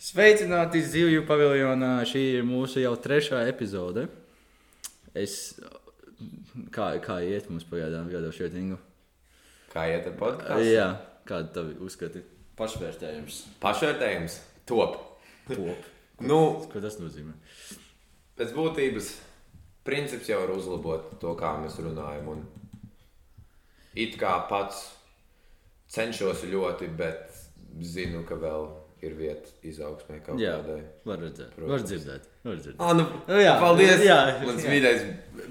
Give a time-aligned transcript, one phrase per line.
[0.00, 1.98] Sveicināti zivju paviljonā.
[2.08, 4.06] Šī ir mūsu jau trešā epizode.
[5.12, 5.58] Es,
[6.72, 8.78] kā, kā iet mums pagaidām gada šeit, Ingu?
[9.74, 10.70] Kā iet ar podkāstu?
[10.70, 10.86] Jā,
[11.28, 12.22] kāda tavi uzskati?
[12.56, 13.42] Pašvērtējums.
[13.62, 15.00] Pašvērtējums top.
[15.50, 15.88] Top.
[16.20, 16.36] Nu,
[16.68, 17.32] Ko tas nozīmē?
[18.36, 19.06] pēc būtības
[19.88, 22.26] princips jau ir uzlabot to, kā mēs runājam.
[22.28, 22.42] Un
[23.96, 24.82] it kā pats
[25.88, 27.32] cenšos ļoti, bet
[27.80, 28.68] zinu, ka vēl
[29.06, 30.80] ir vieta izaugsmē kaut Jā, kādai.
[31.08, 31.50] var redzēt.
[31.56, 31.70] Protams.
[31.72, 32.28] Var dzirdēt.
[32.44, 32.80] Var dzirdēt.
[32.84, 34.02] Ah, nu, Nu, jā, paldies!
[34.04, 35.04] jā, Mans mīļais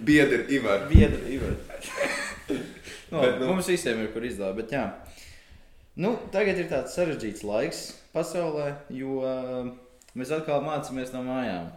[0.05, 0.85] biedrs Ivar.
[0.91, 1.55] Biedri, Ivar.
[3.11, 4.83] no, Bet, nu- Mums visiem ir kur izlāpt, bet jā.
[5.99, 7.81] Nu, tagad ir tāds sarežģīts laiks
[8.13, 9.67] pasaulē, jo uh,
[10.15, 11.71] mēs atkal mācāmies no mājām.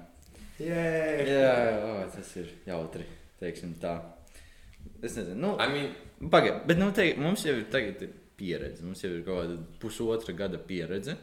[0.63, 1.23] Yeah.
[1.27, 3.07] Jā, jā, tas ir jautri.
[3.41, 3.97] Teiksim tā.
[5.03, 5.89] Es nezinu, nu, I mean,
[6.31, 8.85] pagaidi, bet nu, te, mums jau ir tagad ir pieredze.
[8.87, 11.17] Mums jau ir kaut kāda pusotra gada pieredze.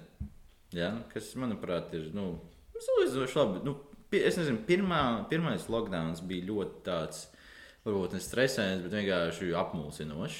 [0.76, 2.36] Jā, kas, manuprāt, ir nu,
[2.78, 3.64] salīdzinoši labi.
[3.66, 3.76] Nu,
[4.14, 5.02] es nezinu, pirmā,
[5.32, 7.26] pirmais lockdown bija ļoti tāds,
[7.88, 10.40] varbūt ne stresēns, bet vienkārši apmulsinošs.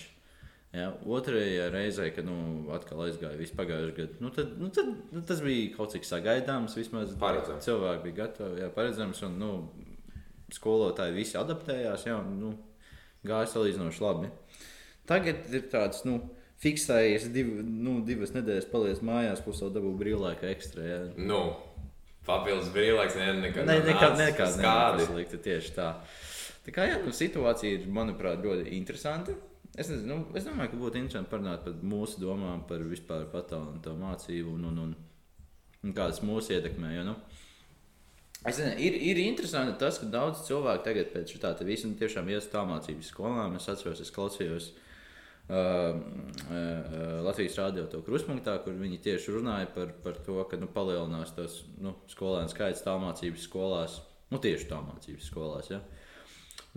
[0.70, 2.36] Jā, otrajā reizē, kad nu,
[2.76, 6.76] atkal aizgāja viss pagājušajā gadā, nu, tad, nu, tad, nu, tas bija kaut cik sagaidāms.
[6.78, 7.66] Vismaz Paredzams.
[7.66, 9.24] cilvēki bija gatavi, jā, paredzams.
[9.26, 9.50] Un, nu,
[10.54, 12.52] skolotāji visi adaptējās, jā, un, nu,
[13.26, 14.30] gāja salīdzinoši labi.
[15.10, 16.20] Tagad ir tāds, nu,
[16.64, 20.86] fiksējies div, nu, divas nedēļas, paliec mājās, plus vēl dabū brīvlaika ekstra.
[20.86, 21.02] Jā.
[21.18, 21.42] nu,
[22.28, 25.04] papildus brīvlaiks, ne, nekad Ne, nav nekad, nācis nekad skādi.
[25.04, 25.92] nepaslikta tieši tā.
[26.66, 29.36] Tā kā jā, nu, situācija ir, manuprāt, ļoti interesanta.
[29.80, 33.94] Es, nezinu, nu, es domāju, ka būtu interesanti parunāt par mūsu domām par vispār patālināto
[33.96, 34.96] mācību un, un, un,
[35.86, 36.92] un kādas mūsu ietekmē.
[36.98, 37.16] Jo, nu,
[38.44, 42.28] es nezinu, ir, ir interesanti tas, ka daudz cilvēku tagad pēc tā visa nu, tiešām
[42.34, 43.56] ies tālmācības skolām.
[43.62, 44.86] Es atceros, es klausījos uh,
[45.50, 51.64] Latvijas rādio to kruspunktā, kur viņi tieši runāja par, par to, ka nu, palielinās tas
[51.82, 53.98] nu, skolēnu skaits tālmācības skolās,
[54.30, 55.72] nu tieši tālmācības skolās.
[55.74, 55.82] Ja?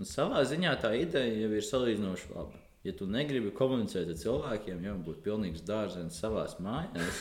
[0.01, 2.63] Un savā ziņā tā ideja jau ir salīdzinoši laba.
[2.83, 7.21] Ja tu negribi komunicēt ar cilvēkiem, jau būtu pilnīgs dārziņš savā mājās.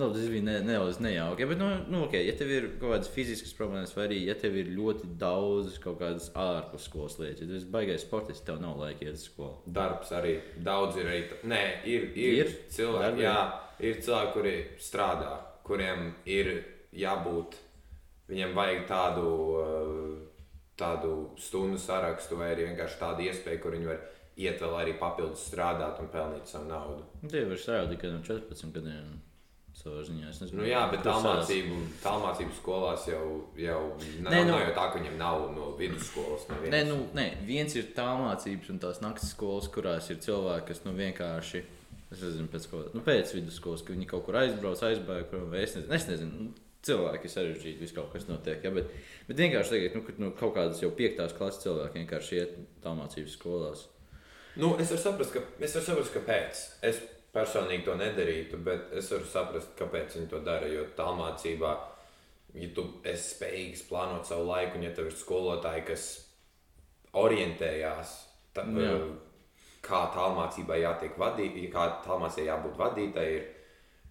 [0.00, 1.44] Nu, tas bija ne, nedaudz nejauki.
[1.50, 4.56] Bet, nu, nu, okay, ja tev ir kaut kādas fiziskas problēmas, vai arī ja tev
[4.56, 8.78] ir ļoti daudz kaut kādas ārpus skolas lietas, ja tu esi baigais sportists, tev nav
[8.80, 9.58] laika iet uz skolu.
[9.76, 11.10] Darbs arī daudz ir.
[11.10, 11.22] Arī,
[11.52, 12.52] nē, ir, ir, Ir?
[12.72, 13.36] cilvēki, jā,
[13.84, 15.34] ir cilvēki, kuri strādā,
[15.66, 16.52] kuriem ir
[16.96, 17.58] jābūt,
[18.30, 19.26] viņiem vajag tādu,
[19.60, 24.00] uh, tādu stundu sarakstu vai vienkārši tādu iespēju, kur viņi var
[24.40, 27.02] iet vēl arī papildus strādāt un pelnīt savu naudu.
[27.20, 29.18] Nu, Tie var strādāt tikai no 14 gadiem.
[29.80, 33.22] Savā ziņā es nezinu, Nu, jā, bet tālmācību, tālmācību skolās jau,
[33.56, 33.78] jau
[34.20, 36.44] nav, Nē, nu- nav jau tā, ka viņiem nav no vidusskolas.
[36.50, 40.66] No Nē, nu, nē, viens ir tā mācības un tās naktas skolas, kurās ir cilvēki,
[40.68, 41.62] kas nu, vienkārši.
[42.10, 45.54] Es nezinu, pēc, ko, nu, pēc vidusskolas, ka viņi kaut kur aizbrauc, aizbēga prom.
[45.54, 46.32] Es nezinu, es nezinu.
[46.42, 46.52] nu,
[46.82, 48.62] cilvēki ir sarežģīti, viss kaut kas notiek.
[48.64, 48.90] Ja, bet,
[49.28, 52.92] bet vienkārši tagad, nu, kad nu, kaut kādas jau piektās klases cilvēki vienkārši iet tā
[52.96, 53.86] mācības skolās.
[54.56, 56.62] Nu, es varu saprast, ka, es varu saprast, kāpēc.
[56.90, 57.00] Es
[57.34, 60.68] personīgi to nedarītu, bet es varu saprast, kāpēc viņi to dara.
[60.70, 61.74] Jo tālmācībā,
[62.58, 66.08] ja tu esi spējīgs plānot savu laiku, un ja tev ir skolotāji, kas
[67.20, 68.16] orientējās,
[68.54, 68.98] tā, Jā.
[69.86, 73.48] kā tālmācībai jātiek vadītai, kā tālmācībai jābūt vadītai, ir,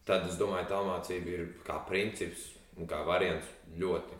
[0.07, 3.47] tad es domāju, tālmācība ir kā princips un kā variants
[3.79, 4.19] ļoti,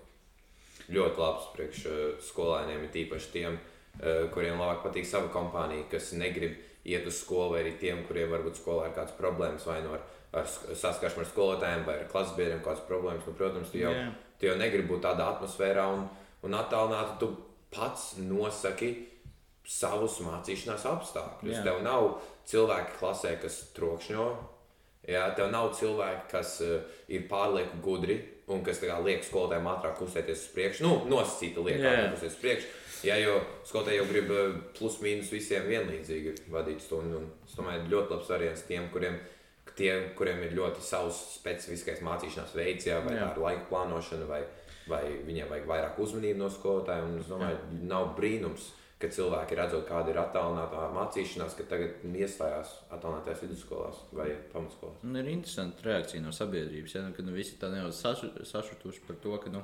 [0.91, 3.59] ļoti labs priekš eh, skolēniem, ir tīpaši tiem,
[3.99, 8.31] eh, kuriem labāk patīk sava kompānija, kas negrib iet uz skolu, vai arī tiem, kuriem
[8.31, 10.05] varbūt skolā ir kādas problēmas, vai no ar,
[10.39, 13.25] ar sk- saskarsmi ar skolotājiem, vai ar klases biedriem kādas problēmas.
[13.27, 14.07] Nu, protams, tu jau, Jā.
[14.39, 16.07] tu jau negribi būt tādā atmosfērā un,
[16.47, 17.19] un attālināti.
[17.19, 17.31] Tu
[17.75, 18.93] pats nosaki
[19.69, 21.59] savus mācīšanās apstākļus.
[21.59, 21.65] Jā.
[21.67, 22.07] Tev nav
[22.49, 24.25] cilvēki klasē, kas trokšņo.
[25.09, 28.19] Jā, tev nav cilvēki, kas uh, ir pārlieku gudri
[28.49, 30.83] un kas liek skolotājiem ātrāk kustēties uz priekšu.
[30.85, 31.91] Nu, nosacīta liek Jā.
[31.93, 32.71] ātrāk kustēties uz priekšu.
[33.05, 33.37] Jā, jo
[33.67, 37.21] skolotāji jau grib uh, plus mīnus visiem vienlīdzīgi vadīt stundu.
[37.21, 39.15] Un Es domāju, ļoti labs variants tiem, kuriem,
[39.77, 43.31] tiem, kuriem ir ļoti savs specifiskais mācīšanās veids, jā, vai Jā.
[43.31, 44.43] ar laika plānošanu, vai,
[44.89, 47.07] vai viņiem vajag vairāk uzmanību no skolotāja.
[47.21, 47.57] Es domāju,
[47.89, 48.69] nav brīnums,
[48.99, 54.99] ka cilvēki redzot, kāda ir attālinātā mācīšanās, ka tagad iestājās attālinātajās vidusskolās vai pamatskolās.
[55.07, 59.05] Un ir interesanti reakcija no sabiedrības, ja, nu, kad nu, visi tā nedaudz sašu, sašutuši
[59.07, 59.63] par to, ka nu,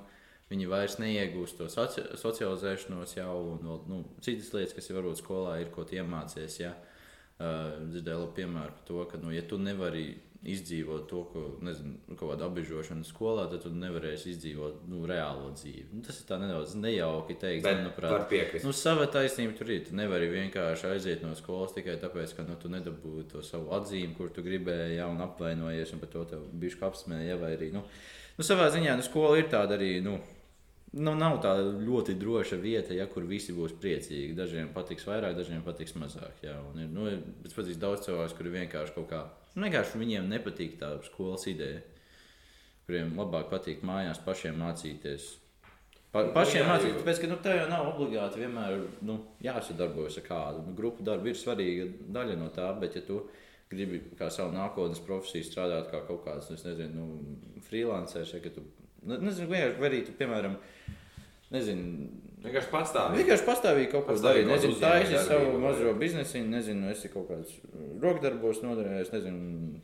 [0.51, 5.59] viņi vairs neiegūst to soci socializēšanos jau un vēl, nu, citas lietas, kas varbūt skolā
[5.63, 6.59] ir, ko tie iemācies.
[6.61, 6.75] Ja.
[7.35, 10.05] Uh, dzirdēju labu piemēru par to, ka, nu, ja tu nevari
[10.45, 15.49] izdzīvot to, ko, nezinu, nu, kaut kāda apbežošana skolā, tad tu nevarēsi izdzīvot nu, reālo
[15.55, 15.87] dzīvi.
[15.95, 18.27] Nu, tas ir tā nedaudz nejauki teikt, Bet manuprāt.
[18.29, 18.67] piekrist.
[18.67, 19.81] Nu, sava taisnība tur ir.
[19.87, 24.13] Tu nevari vienkārši aiziet no skolas tikai tāpēc, ka nu, tu nedabūji to savu atzīmi,
[24.19, 27.39] kur tu gribēji, ja un apvainojies, un par to tev bija apsmēja.
[27.41, 27.81] Vai arī, nu,
[28.37, 29.97] nu, savā ziņā nu, skola ir tāda arī.
[30.05, 30.19] Nu,
[30.95, 34.35] Nu, nav tāda ļoti droša vieta, ja, kur visi būs priecīgi.
[34.37, 36.43] Dažiem patiks vairāk, dažiem patiks mazāk.
[36.69, 37.09] Un ir, nu,
[37.43, 39.23] es pazīstu daudz cilvēku, kuri vienkārši kaut kā,
[39.57, 41.81] nu, vienkārši viņiem nepatīk tā skolas ideja,
[42.87, 45.33] kuriem labāk patīk mājās pašiem mācīties.
[46.13, 50.27] Pa, pašiem jā, mācīties, tāpēc, ka nu, tev jau nav obligāti vienmēr nu, jāsadarbojas ar
[50.29, 50.63] kādu.
[50.69, 53.19] Nu, grupu darbi ir svarīga daļa no tā, bet, ja tu
[53.67, 58.55] gribi kā savu nākotnes profesiju strādāt kā kaut kāds, es nezinu, nu, freelanceris, ja,
[59.05, 60.59] ne- nezinu, vienkārši, vai arī tu, piemēram,
[61.55, 62.09] nezinu,
[62.45, 63.23] Vienkārši patstāvīgi.
[63.23, 64.51] Vienkārši pastāvīgi kaut ko Pastāvīgi darīt.
[64.51, 67.55] Nezinu, tā uzņēmēju savu mazo biznesu, nezinu, esi kaut kāds
[68.03, 69.79] rokdarbos nodarbojies, nezinu.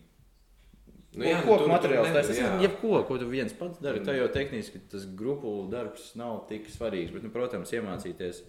[1.12, 4.00] Nu, jā, nu, koku materiāls, tas ir jebko, ko tu viens pats dari.
[4.06, 7.12] Tā jau tehniski tas grupu darbs nav tik svarīgs.
[7.16, 8.44] Bet, nu, protams, iemācīties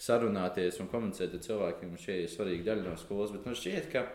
[0.00, 3.34] sarunāties un komunicēt ar cilvēkiem, šie ir svarīgi daļa no skolas.
[3.34, 4.06] Bet man šķiet, ka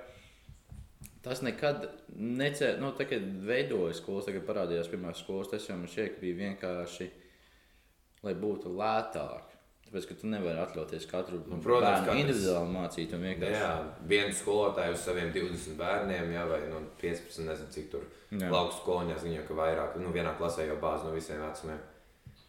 [1.24, 5.92] tas nekad necēlās, nu, tā, kad veidojas skolas, tagad parādījās pirmās skolas, tas jau man
[5.92, 7.10] šķiet, ka bija vienkārši,
[8.28, 9.54] lai būtu lētāk.
[9.84, 13.60] Tāpēc, ka tu nevari atļauties katru Nu, protams, bērnu individuāli mācīt vienkārši.
[13.60, 13.74] Jā,
[14.10, 18.50] viens skolotājs uz saviem 20 bērniem, jā, vai nu, 15, nezinu, cik tur Jā.
[18.50, 21.84] laukas skolņās, viņa ka vairāk, nu, vienā klasē jau bāz no visiem vecumiem.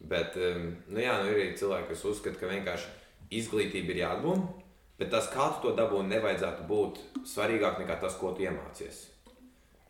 [0.09, 4.63] Bet, um, nu, jā, nu, ir arī cilvēki, kas uzskata, ka vienkārši izglītība ir jāatgūst,
[4.99, 9.05] bet tas, kā tu to dabūji, nevajadzētu būt svarīgāk nekā tas, ko tu iemācies.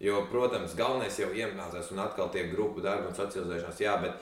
[0.03, 4.19] Jo, protams, galvenais jau iemācās un atkal tie grupu darbi un socializēšanās, jā, bet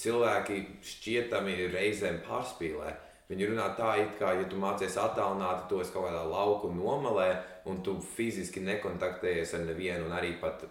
[0.00, 2.96] cilvēki šķietami reizēm pārspīlē.
[3.30, 7.28] Viņi runā tā, it kā, ja tu mācies attālināti, to es kaut kādā lauku nomalē,
[7.70, 10.64] un tu fiziski nekontaktējies ar nevienu, un arī pat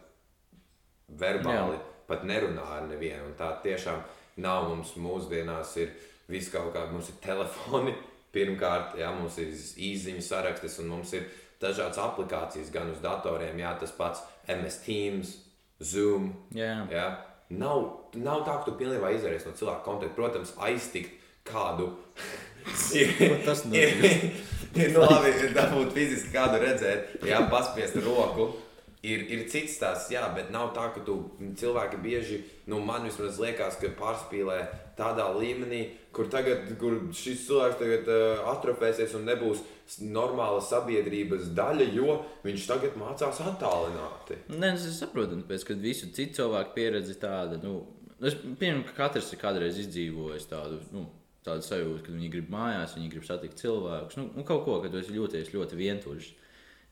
[1.21, 1.85] verbāli Jā.
[2.09, 3.29] pat nerunā ar nevienu.
[3.29, 4.01] Un tā tiešām
[4.43, 5.77] nav mums mūsdienās.
[5.79, 5.93] Ir
[6.29, 7.95] viss kaut kā, mums ir telefoni,
[8.35, 9.53] pirmkārt, jā, mums ir
[9.89, 11.29] īsiņu sarakstis, un mums ir
[11.61, 15.33] dažādas aplikācijas gan uz datoriem, jā, tas pats MS Teams,
[15.79, 16.33] Zoom.
[16.55, 16.75] Jā.
[16.91, 17.07] Jā.
[17.49, 17.85] Nav,
[18.19, 20.15] nav tā, ka tu pilnībā izvērties no cilvēka kontakta.
[20.17, 21.15] Protams, aiztikt
[21.47, 21.93] kādu.
[22.93, 23.13] ir,
[23.45, 23.93] tas ir,
[24.75, 28.51] ir nu, labi, ir dabūt fiziski kādu redzēt, jā, paspiest roku.
[28.99, 33.37] Ir, ir cits tās, jā, bet nav tā, ka tu cilvēki bieži, nu, man vismaz
[33.39, 34.57] liekas, ka pārspīlē
[34.99, 39.61] tādā līmenī, kur tagad, kur šis cilvēks tagad uh, atrofēsies un nebūs
[40.03, 44.41] normāla sabiedrības daļa, jo viņš tagad mācās attālināti.
[44.51, 47.61] Nē, tas ir saprotami, tāpēc, ka visu citu cilvēku pieredze ir tāda.
[47.63, 47.77] Nu,
[48.19, 51.07] es pieņemu, ka katrs ir kādreiz izdzīvojis tādu, nu,
[51.47, 54.19] tādu sajūtu, ka viņi grib mājās, viņi grib satikt cilvēkus.
[54.19, 56.29] Nu, nu, kaut ko, kad tu esi jūties ļoti vientuļš.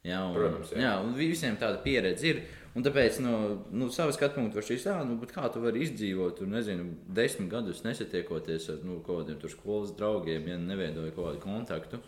[0.07, 0.85] Jā, un, Protams, jā.
[0.85, 0.93] jā.
[1.03, 2.45] un visiem tāda pieredze ir.
[2.77, 3.33] Un tāpēc, no
[3.73, 7.81] nu, savas skatu punkta, šis tā, nu, kā tu vari izdzīvot, tur, nezinu, desmit gadus
[7.81, 12.01] nesatiekoties ar nu, kaut kādiem skolas draugiem, ja neveidoja kaut kādu kontaktu.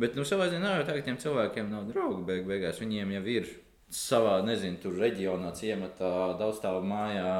[0.00, 2.24] Bet, nu, savā ziņā jau tā, ka tiem cilvēkiem nav draugi.
[2.28, 3.52] Beig, beigās viņiem jau ir
[3.92, 7.32] savā, nezinu, tur reģionā, ciematā, daudzstāvu mājā,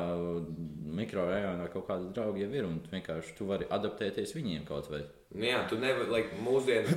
[1.01, 2.69] mikrorajonā kaut kādi draugi jau ir.
[2.69, 5.03] Un vienkārši tu vari adaptēties viņiem kaut vai.
[5.35, 6.97] Nu, jā, tu nevari, like, mūsdienu,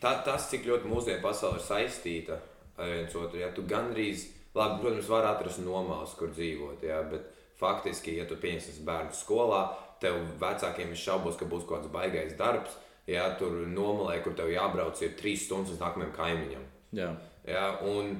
[0.00, 2.40] ta, tas, cik ļoti mūsdienu pasaule ir saistīta
[2.76, 3.40] ar viens otru.
[3.40, 7.28] Ja tu gandrīz, labi, protams, var atrast nomās, kur dzīvot, jā, bet
[7.60, 9.62] faktiski, ja tu pieņemsi bērnu skolā,
[10.02, 12.76] tev vecākiem ir šaubos, ka būs kaut kāds baigais darbs.
[13.06, 16.64] Jā, tur nomalē, kur tev jābrauc, ir trīs stundas līdz nākamajam kaimiņam.
[16.98, 17.12] Jā,
[17.46, 18.16] Jā, un,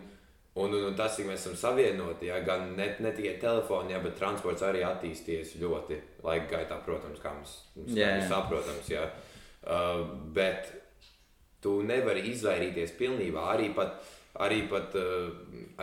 [0.54, 4.14] un, un, un tas, cik mēs esam savienoti, jā, gan ne, ne tikai telefonā, bet
[4.20, 8.22] transports arī attīstījies ļoti laika gaitā, protams, kā mums, mums yeah.
[8.30, 8.86] saprotams.
[8.92, 9.08] Jā.
[9.66, 10.04] Uh,
[10.36, 10.70] bet
[11.66, 13.48] tu nevari izvairīties pilnībā.
[13.56, 13.98] Arī pat,
[14.46, 15.32] arī pat, uh,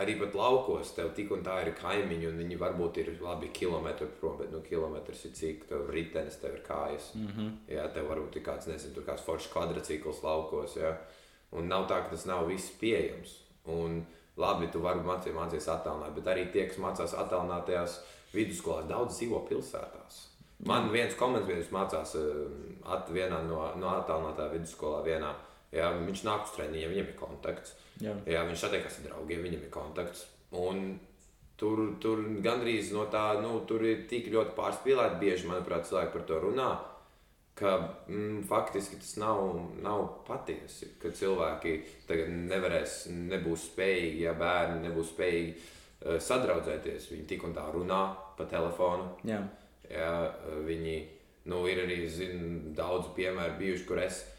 [0.00, 4.08] arī pat laukos tev tik un tā ir kaimiņi, un viņi varbūt ir labi kilometri
[4.20, 7.12] prom, bet nu, kilometrs ir cik tev ritenis, tev ir kājas.
[7.14, 7.28] Mm.
[7.28, 7.52] -hmm.
[7.76, 10.76] Jā, tev varbūt ir kāds, nezinu, tur kāds foršs kvadrcikls laukos.
[10.80, 10.96] Jā.
[11.52, 13.40] Un nav tā, ka tas nav viss pieejams.
[13.64, 14.04] Un
[14.36, 18.00] labi, tu vari mācī, mācīties attālināt, bet arī tie, kas mācās attālinātajās
[18.34, 20.34] vidusskolās, daudz dzīvo pilsētās.
[20.64, 22.46] Man viens komentārs mācās uh,
[22.94, 25.02] at, vienā no, no attālinātā vidusskolā.
[25.04, 25.34] Vienā.
[25.74, 27.74] Jā, viņš nāk uz treniņiem, viņam ir kontakts.
[28.02, 28.14] jā.
[28.30, 30.26] Jā, viņš satiekas ar draugiem, viņam ir kontakts.
[30.54, 30.98] Un
[31.58, 35.20] tur, tur gandrīz no tā, nu, tur ir tik ļoti pārspīlēti.
[35.22, 36.72] Bieži, manuprāt, cilvēki par to runā.
[37.54, 37.72] Ka
[38.10, 39.40] mm, faktiski tas nav,
[39.82, 40.92] nav patiesi.
[41.02, 41.76] Ka cilvēki
[42.08, 47.10] tagad nevarēs, nebūs spējīgi, ja bērni nebūs spējīgi uh, sadraudzēties.
[47.12, 48.02] Viņi tik un tā runā
[48.38, 49.12] pa telefonu.
[49.26, 49.42] jā.
[49.84, 50.32] Jā,
[50.64, 50.94] viņi
[51.52, 52.38] nu, ir arī zin,
[52.74, 54.33] daudz piemēru bijuši, kur es esmu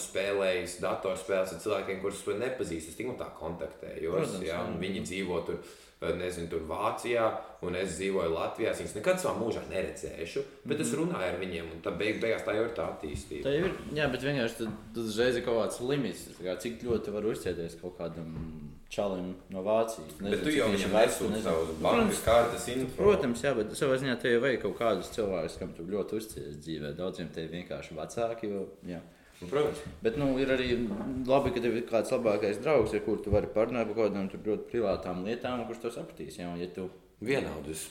[0.00, 2.88] spēlējis datorspēles ar cilvēkiem, kurus nepazīstu.
[2.90, 4.16] Es tikai tā kontaktējos.
[4.16, 4.64] Protams, jā, jā.
[4.66, 5.58] un viņi dzīvo tur.
[6.02, 7.26] eh, Nezinu, tur Vācijā,
[7.62, 8.70] un es dzīvoju Latvijā.
[8.70, 10.80] Es viņus nekad savā mūžā neredzēšu, bet Mhm.
[10.80, 13.42] es runāju ar viņiem, un tā beig, beigās tā jau ir tā attīstība.
[13.44, 16.24] Tā ir, jā, bet vienkārši tad, tad uzreiz ir kaut kāds limits.
[16.40, 20.16] Tā Kā, cik ļoti tu vari uzticēties kaut kādam čalim no Vācijas?
[20.22, 21.42] Bet tu jau viņam nezini.
[21.42, 23.02] savus bankas kartes info.
[23.02, 26.56] Protams, jā, bet savā ziņā te jau vajag kaut kādus cilvēkus, kam tu ļoti uzticies
[26.64, 26.96] dzīvē.
[26.96, 28.48] Daudziem te ir vienkārši vecāki.
[28.50, 29.00] Jo, jā.
[29.40, 29.78] Nu, Protams.
[30.04, 30.74] Bet nu, ir arī
[31.26, 34.26] labi, ka tev ir kāds labākais draugs, ar kuru tu vari parunāt par kaut kādām
[34.32, 36.36] ļoti privātām lietām, kurš to sapratīs.
[36.42, 36.90] Jā, ja tu,
[37.24, 37.86] Vienādus.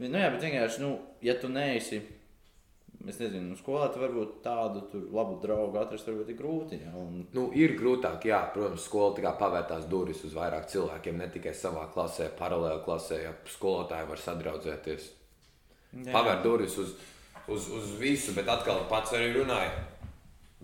[0.00, 2.00] nu, jā, bet vienkārši, nu, ja tu neesi.
[3.06, 6.78] Es nezinu, nu, skolā tu varbūt tādu tur labu draugu atrast, varbūt ir grūti.
[6.80, 11.52] Jā, un, Nu, ir grūtāk, jā, protams, skola pavērtās durvis uz vairāk cilvēkiem, ne tikai
[11.54, 15.10] savā klasē, paralēli klasē, ja skolotāji var sadraudzēties.
[15.92, 16.96] jā, Pavērt durvis uz,
[17.52, 19.76] uz, uz visu, bet atkal pats arī runāja.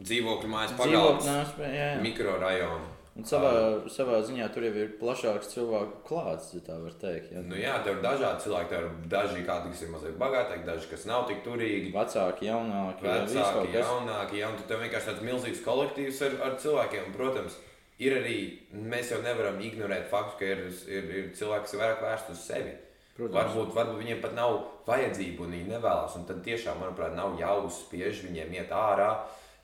[0.00, 1.88] Dzīvokļu mājas jā, jā.
[2.00, 2.92] mikrorajonu.
[3.12, 3.50] Un savā,
[3.92, 7.34] savā ziņā tur jau ir plašāks cilvēku klāts, ja tā var teikt.
[7.34, 7.42] Jā.
[7.44, 8.70] Nu, jā, tev ir dažādi cilvēki.
[8.70, 11.90] Tev ir daži, kādi, kas ir mazliet bagātāki, daži, kas nav tik turīgi.
[11.92, 16.56] Vecāki, jaunāki, jā, Vecāki, jaunāki, ja, un tu tev vienkārši tāds milzīgs kolektīvs ar, ar
[16.64, 17.11] cilvēkiem.
[17.11, 17.58] Un, protams,
[18.00, 18.38] ir arī,
[18.72, 22.49] mēs jau nevaram ignorēt faktu, ka ir, ir, ir cilvēki, kas ir vairāk vērsti uz
[22.49, 22.75] sevi.
[23.12, 23.37] Protams.
[23.37, 24.56] Varbūt, varbūt viņiem pat nav
[24.88, 26.16] vajadzību un viņi nevēlas.
[26.16, 29.12] Un tad tiešām, manuprāt, nav jāuzspiež viņiem iet ārā.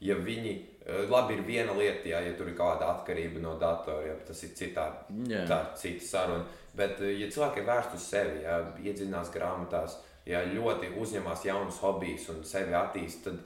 [0.00, 0.52] Ja viņi,
[0.87, 4.43] eh, labi, ir viena lieta, ja, ja tur ir kāda atkarība no datora, ja, tas
[4.47, 4.88] ir citā,
[5.26, 5.45] Jā.
[5.50, 6.45] tā cita saruna.
[6.75, 11.81] Bet, eh, ja cilvēki ir vērsti uz sevi, ja, iedziļinās grāmatās, ja ļoti uzņemas jaunus
[11.83, 13.38] hobijus un sevi attīstīt, tad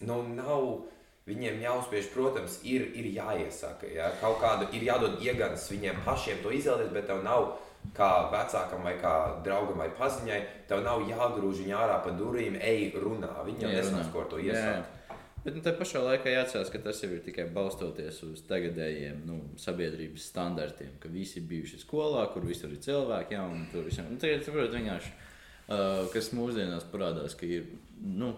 [0.00, 0.86] nu, nav
[1.28, 2.10] viņiem jāuzspiež.
[2.14, 3.86] Protams, ir, ir jāiesaka.
[3.94, 4.10] Ja?
[4.20, 7.52] Kaut kāda ir jādod iegāns viņiem pašiem to izvēlēties, bet tev nav.
[7.96, 12.90] Kā vecākam, vai kā draugam, vai paziņai, tev nav jāgrūž viņa ārā pa durvīm, ej,
[13.00, 13.30] runā.
[13.46, 14.02] Viņa jau Jā, runā.
[14.12, 14.98] ko to Jā, iesākt.
[15.40, 19.38] Bet nu, tā pašā laikā jāatcerās, ka tas jau ir tikai balstoties uz tagadējiem nu,
[19.60, 24.10] sabiedrības standartiem, ka visi ir bijuši skolā, kur visur ir cilvēki, jā, un tur visam.
[24.12, 27.70] Un tagad, saprot, vienkārši, uh, kas mūsdienās parādās, ka ir
[28.04, 28.34] nu,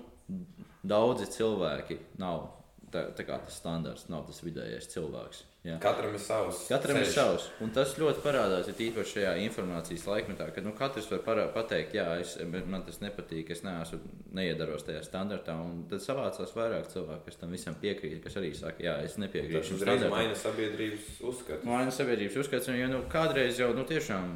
[0.86, 2.46] daudzi cilvēki, nav
[2.94, 5.42] tā, tā kā tas standarts, nav tas vidējais cilvēks.
[5.62, 5.76] Jā.
[5.78, 6.64] Katram ir savs.
[6.66, 7.14] Katram ir ceļš.
[7.14, 7.44] savs.
[7.62, 11.94] Un tas ļoti parādās, ir īpaši šajā informācijas laikmetā, kad nu, katrs var parā, pateikt,
[11.94, 12.32] jā, es,
[12.66, 14.00] man tas nepatīk, es neesmu
[14.34, 15.54] neiedaros tajā standartā.
[15.62, 19.22] Un tad savācās vairāk cilvēku, kas tam visam piekrīt, kas arī saka, jā, es Tas
[19.22, 20.16] nepiekrītu uzreiz standartam.
[20.16, 21.70] maina sabiedrības uzskatu.
[21.70, 24.34] Maina sabiedrības uzskats, jo nu, kādreiz jau nu, tiešām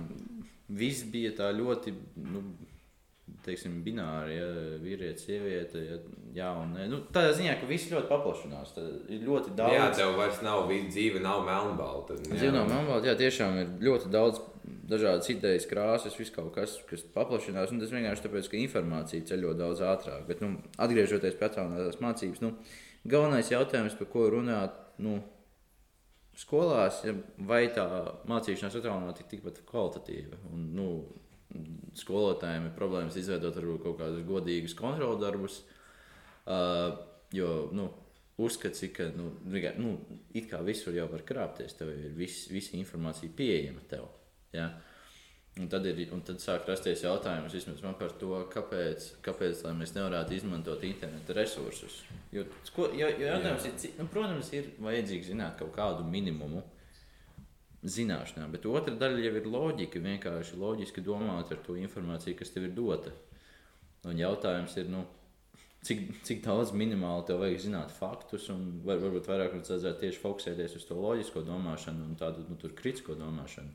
[0.78, 1.96] viss bija tā ļoti.
[2.22, 2.46] Nu,
[3.46, 4.46] Teiksim, bināri, ja
[4.82, 5.98] vīrietis, sieviete, ja,
[6.34, 6.88] jā, un nē.
[6.90, 8.74] Nu, tādā ziņā, ka viss ļoti paplašinās.
[9.12, 9.76] Ir ļoti daudz.
[9.76, 12.18] Jā, tev vairs nav dzīve, nav melnbalta.
[12.26, 12.40] Jā.
[12.48, 14.42] Zinām, man vēl, jā, tiešām ir ļoti daudz
[14.90, 17.70] dažādas idejas, krāsas, viss kaut kas, kas paplašinās.
[17.70, 20.26] un Tas vienkārši tāpēc, ka informācija ceļo daudz ātrāk.
[20.28, 22.52] Bet, nu, atgriežoties pie attālinātās mācības, nu,
[23.06, 25.20] galvenais jautājums, par ko runāt nu,
[26.36, 27.02] skolās,
[27.48, 27.86] vai tā
[28.28, 30.40] mācīšanās attālināti ir tikpat kvalitatīva.
[30.52, 30.88] Un, nu,
[31.96, 35.60] skolotājiem ir problēmas izveidot varbūt, kaut kādus godīgus kontroldarbus.
[36.46, 36.96] Uh,
[37.34, 37.88] jo, nu,
[38.42, 39.96] uzskats, ir, ka nu, vienkār- nu,
[40.36, 44.06] it kā visur jau var krāpties, tev ir vis, visa informācija pieejama tev.
[44.54, 44.70] Ja?
[45.56, 50.36] Un tad, ir, un tad sāk rasties jautājums man par to, kāpēc, kāpēc mēs nevarētu
[50.36, 52.02] izmantot interneta resursus.
[52.32, 53.72] Jo, sko, jo, jo jautājums Jā.
[53.88, 56.60] ir, nu, protams, ir vajadzīgs zināt kaut kādu minimumu
[57.90, 60.02] zināšanām, bet otra daļa jau ir loģika.
[60.02, 63.12] Vienkārši loģiski domāt ar to informāciju, kas tev ir dota.
[64.06, 65.02] Un jautājums ir, nu,
[65.86, 70.22] cik, cik daudz minimāli tev vajag zināt faktus, un var, varbūt vairāk mums vajadzētu tieši
[70.22, 73.74] fokusēties uz to loģisko domāšanu un tādu nu, kritisko domāšanu.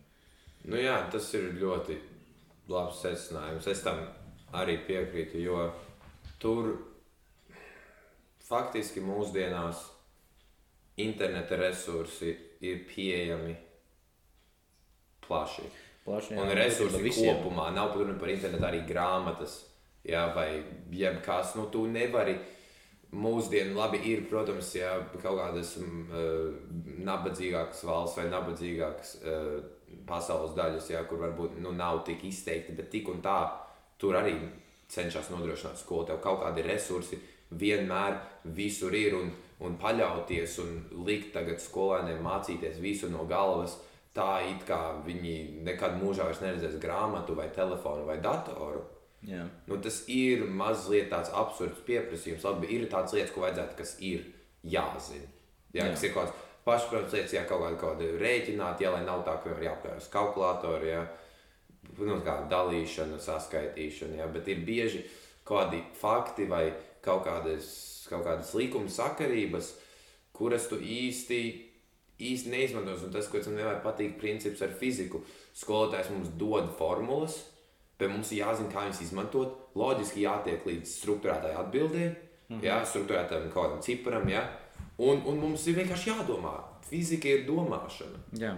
[0.69, 1.97] Nu, jā, tas ir ļoti
[2.71, 3.67] labs secinājums.
[3.71, 4.03] Es tam
[4.55, 5.65] arī piekrītu, jo
[6.41, 6.75] tur
[8.45, 9.87] faktiski mūsdienās
[11.01, 13.55] interneta resursi ir pieejami
[15.31, 15.67] plaši.
[16.05, 17.35] Plaši, Un jā, resursi visiem.
[17.37, 19.59] kopumā nav runa par internetu, arī grāmatas,
[20.03, 21.55] jā, vai jebkas.
[21.59, 22.35] Nu, tu nevari
[23.11, 26.47] mūsdienu, labi, ir, protams, jā, kaut kādas eh,
[27.05, 29.59] nabadzīgākas valsts vai nabadzīgākas uh,
[30.07, 33.37] pasaules daļas, jā, kur varbūt nu, nav tik izteikti, bet tik un tā
[34.01, 34.35] tur arī
[34.91, 36.07] cenšas nodrošināt skolu.
[36.09, 37.19] Tev kaut kādi resursi
[37.51, 38.17] vienmēr
[38.55, 39.31] visur ir un,
[39.65, 40.75] un paļauties un
[41.07, 43.77] likt tagad skolēniem mācīties visu no galvas.
[44.15, 48.83] Tā it kā viņi nekad mūžā vairs neredzēs grāmatu, vai telefonu, vai datoru.
[49.23, 49.45] Jā.
[49.69, 52.43] Nu, tas ir mazliet tāds absurds pieprasījums.
[52.47, 54.25] Labi, ir tādas lietas, ko vajadzētu, kas ir
[54.67, 55.29] jāzina.
[55.71, 55.91] Jā, Jā.
[55.93, 59.23] kas ir kaut kāds pašsaprotams lietas, jā, kaut kāda, kaut kāda rēķināt, jā, lai nav
[59.25, 61.05] tā, ka var jāpērk uz kalkulātoru, jā,
[62.01, 65.05] nu, kā dalīšana, saskaitīšana, jā, bet ir bieži
[65.47, 66.65] kaut kādi fakti vai
[67.05, 67.71] kaut kādas,
[68.09, 69.71] kaut kādas likuma sakarības,
[70.37, 71.41] kuras tu īsti,
[72.29, 73.03] īsti neizmantos.
[73.05, 75.23] Un tas, ko man vienmēr patīk, princips ar fiziku.
[75.57, 77.37] Skolotājs mums dod formulas,
[77.99, 79.57] bet mums ir jāzina, kā viņas izmantot.
[79.77, 82.65] Loģiski jātiek līdz struktūrētai atbildēji, mm -hmm.
[82.65, 84.43] jā, struktūrētam kaut kādam ciparam, jā.
[84.97, 86.57] Un, un mums ir vienkārši jādomā.
[86.89, 88.19] Fizika ir domāšana.
[88.37, 88.57] Jā.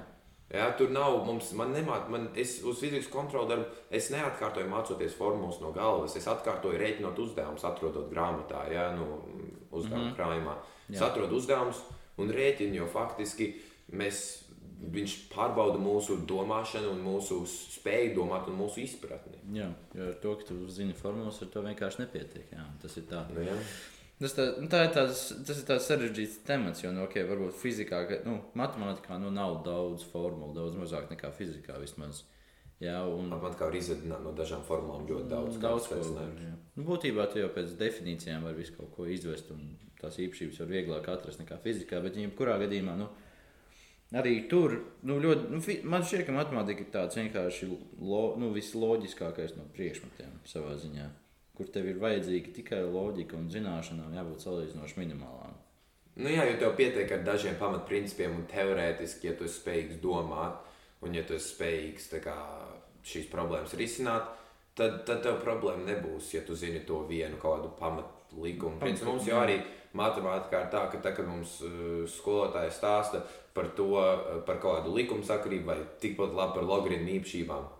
[0.54, 5.16] Ja, tur nav, mums, man nemāc, man, es uz fizikas kontroli darbu, es neatkārtoju mācoties
[5.18, 6.16] formulas no galvas.
[6.16, 9.24] Es atkārtoju rēķinot uzdevumus, atrodot grāmatā, ja, nu,
[9.72, 10.16] uzdevuma mm -hmm.
[10.16, 10.56] krājumā.
[10.90, 11.08] Es Jā.
[11.08, 11.82] atrodu uzdevumus
[12.22, 13.50] un rēķinu, jo faktiski
[13.96, 14.20] mēs,
[14.94, 19.40] viņš pārbauda mūsu domāšanu un mūsu spēju domāt un mūsu izpratni.
[19.56, 22.54] Jā, jo ar to, ka tu zini formulas, ar to vienkārši nepietiek.
[22.54, 23.26] Jā, tas ir tā.
[23.34, 23.58] Nu, jā.
[24.22, 27.58] Tas, tā, nu, tā ir tāds, tas ir tāds sarežģīts temats, jo, nu, okay, varbūt
[27.60, 32.22] fizikā, ka, nu, matemātikā nu, nav daudz formulu, daudz mazāk nekā fizikā vismaz.
[32.84, 33.30] Jā, un...
[33.32, 35.60] Matemātikā var izvedināt no dažām formulām ļoti daudz.
[35.64, 36.30] Daudz ko var.
[36.76, 40.72] Nu, būtībā tu jau pēc definīcijām var visu kaut ko izvest, un tās īpašības var
[40.74, 43.08] vieglāk atrast nekā fizikā, bet jebkurā gadījumā, nu,
[44.20, 49.56] arī tur, nu, ļoti, nu, man šķiet, ka matemātika ir tāds vienkārši lo, nu, visloģiskākais
[49.60, 51.12] no priekšmetiem savā ziņā
[51.58, 55.58] kur tev ir vajadzīga tikai loģika un zināšanām, jābūt salīdzinoši minimālām.
[56.18, 60.62] Nu jā, jo tev pietiek ar dažiem pamatprincipiem, un teorētiski, ja tu esi spējīgs domāt,
[61.04, 62.38] un ja tu esi spējīgs kā,
[63.04, 64.32] šīs problēmas risināt,
[64.78, 68.80] tad, tad tev problēma nebūs, ja tu zini to vienu kādu pamatlikumu.
[68.82, 69.60] Principā mums jau arī
[69.98, 73.22] matemātikā ir tā, ka tā, kad mums uh, skolotāji stāsta
[73.54, 77.72] par to, uh, par kādu likumsakarību vai tikpat labi par logaritmu īpašībām,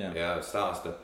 [0.00, 0.12] jā.
[0.16, 0.96] Jā, stāsta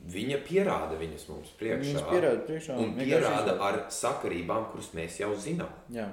[0.00, 1.90] Viņa pierāda viņas mums priekšā.
[1.90, 2.76] Viņas pierāda priekšā.
[2.80, 5.74] Un pierāda ar sakarībām, kuras mēs jau zinām.
[5.92, 6.06] Jā.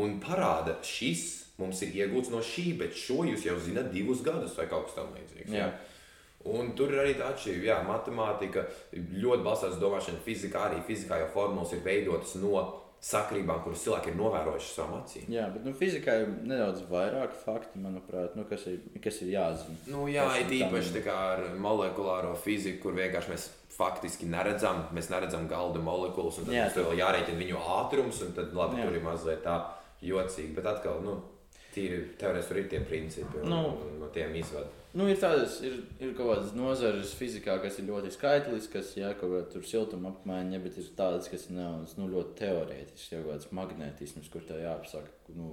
[0.00, 1.26] Un parāda, šis
[1.58, 4.98] mums ir iegūts no šī, bet šo jūs jau zināt divus gadus vai kaut kas
[4.98, 5.54] tamlīdzīgs.
[5.54, 5.70] Jā.
[6.48, 7.66] Un tur ir arī tā atšķirība.
[7.66, 12.62] Jā, matemātika ļoti balstās uz domāšanu, fizikā arī fizikā jau formulas ir veidotas no
[13.04, 15.26] sakrībām, kuras cilvēki ir novērojuši savām acīm.
[15.30, 19.76] Jā, bet nu, fizikā ir nedaudz vairāk faktu, manuprāt, nu, kas, ir, kas ir jāzina.
[19.90, 23.46] Nu, jā, ir īpaši ar molekulāro fiziku, kur vienkārši mēs
[23.78, 28.34] faktiski neredzam, mēs neredzam galda molekulas, un tad jā, mums vēl jārēķina viņu ātrums, un
[28.34, 28.88] tad labi, jā.
[28.88, 29.58] tur ir mazliet tā
[30.02, 30.56] jocīgi.
[30.58, 31.20] Bet atkal, nu,
[31.78, 34.74] tīri teorētiski tur ir tie principi, un, nu, un no tiem izvada.
[34.96, 39.34] Nu, ir tādas, ir, ir kaut kādas nozares fizikā, kas ir ļoti skaitliskas, ja kaut
[39.34, 43.50] kāda tur siltuma apmaiņa, ja, bet ir tādas, kas ir nu, ļoti teorētiskas, jau kāds
[43.54, 45.50] magnetisms, kur tev jāapsaka, nu,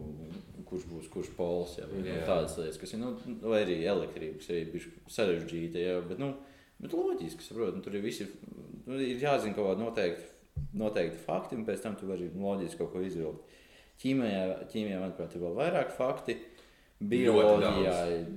[0.70, 3.12] kurš būs kurš pols, ja, vai nu, tādas lietas, kas ir, nu,
[3.44, 6.32] vai arī elektrība, kas ir sarežģīta, ja, bet, nu,
[6.80, 8.30] bet loģiski, saprot, nu, tur ir visi,
[8.88, 10.32] nu, ir jāzina kaut kādi noteikti,
[10.80, 13.60] noteikti fakti, un pēc tam tu vari loģiski kaut ko izvilkt.
[14.02, 16.36] Ķīmijā, ķīmijā manuprāt, ir vēl vairāk fakti,
[17.00, 18.28] bioloģijā ir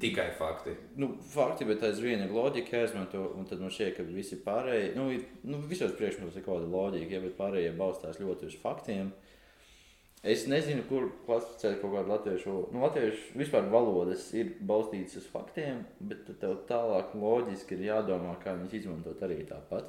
[0.00, 0.70] Tikai fakti.
[0.96, 3.20] Nu, fakti, bet aizvien ir loģika jāizmanto.
[3.36, 6.70] Un tad man šķiet, ka visi pārējie, nu, ir, nu visos priekšmetos ir kaut kāda
[6.72, 9.12] loģika, ja, bet pārējie balstās ļoti uz faktiem.
[10.20, 12.56] Es nezinu, kur klasificēt kaut kādu latviešu.
[12.74, 18.56] Nu, latviešu vispār valodas ir balstītas uz faktiem, bet tev tālāk loģiski ir jādomā, kā
[18.56, 19.88] viņas izmantot arī tāpat.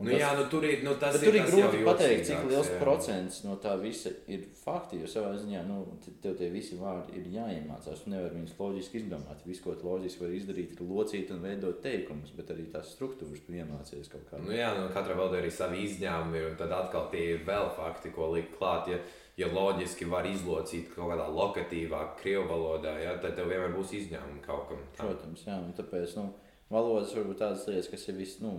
[0.00, 2.46] Un nu, tas, jā, nu, tur ir, nu, tas tur ir, ir grūti pateikt, cik
[2.48, 2.76] liels jā.
[2.80, 5.02] procents no tā visa ir fakti.
[5.02, 5.82] Jo savā ziņā nu,
[6.24, 8.00] tev tie visi vārdi ir jāiemācās.
[8.06, 9.44] Tu nevari viņus loģiski izdomāt.
[9.44, 13.58] Viss, ko loģiski vari izdarīt, ir locīt un veidot teikumus, bet arī tās struktūras tu
[13.58, 14.40] iemācies kaut kādā.
[14.46, 18.16] Nu, jā, nu, katra valoda ir savi izņēmumi, un tad atkal tie ir vēl fakti,
[18.16, 18.88] ko likt klāt.
[18.88, 19.02] Ja,
[19.36, 24.40] ja loģiski var izlocīt kaut kādā lokatīvā, krievu valodā, ja, tad tev vienmēr būs izņēmumi
[24.48, 24.80] kaut kam.
[24.96, 25.10] Tam.
[25.10, 26.30] Protams, jā, un tāpēc nu,
[26.72, 28.56] valodas varbūt tādas lietas, kas ir vis, nu,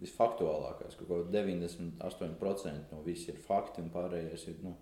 [0.00, 0.96] visfaktuālākais.
[0.98, 4.62] Kaut kā 98% no viss ir fakti, un pārējais ir.
[4.64, 4.76] Nu,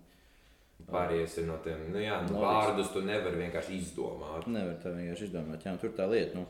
[0.89, 4.47] Pārējais ir no tiem nu, jā, nu, vārdus, tu nevari vienkārši izdomāt.
[4.49, 5.65] Nevar tā vienkārši izdomāt.
[5.67, 6.39] Jā, tur tā lieta.
[6.39, 6.45] Nu,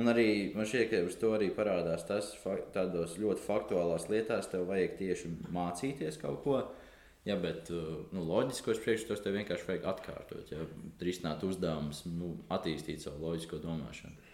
[0.00, 0.26] un arī
[0.56, 2.32] man šķiet, ka uz to arī parādās tas,
[2.74, 6.62] tādos ļoti faktuālās lietās, tev vajag tieši mācīties kaut ko.
[7.26, 7.68] Jā, bet
[8.14, 10.64] nu, loģiskos priekšstats tev vienkārši vajag atkārtot, ja
[11.02, 14.32] risināt uzdevumus, nu, attīstīt savu loģisko domāšanu.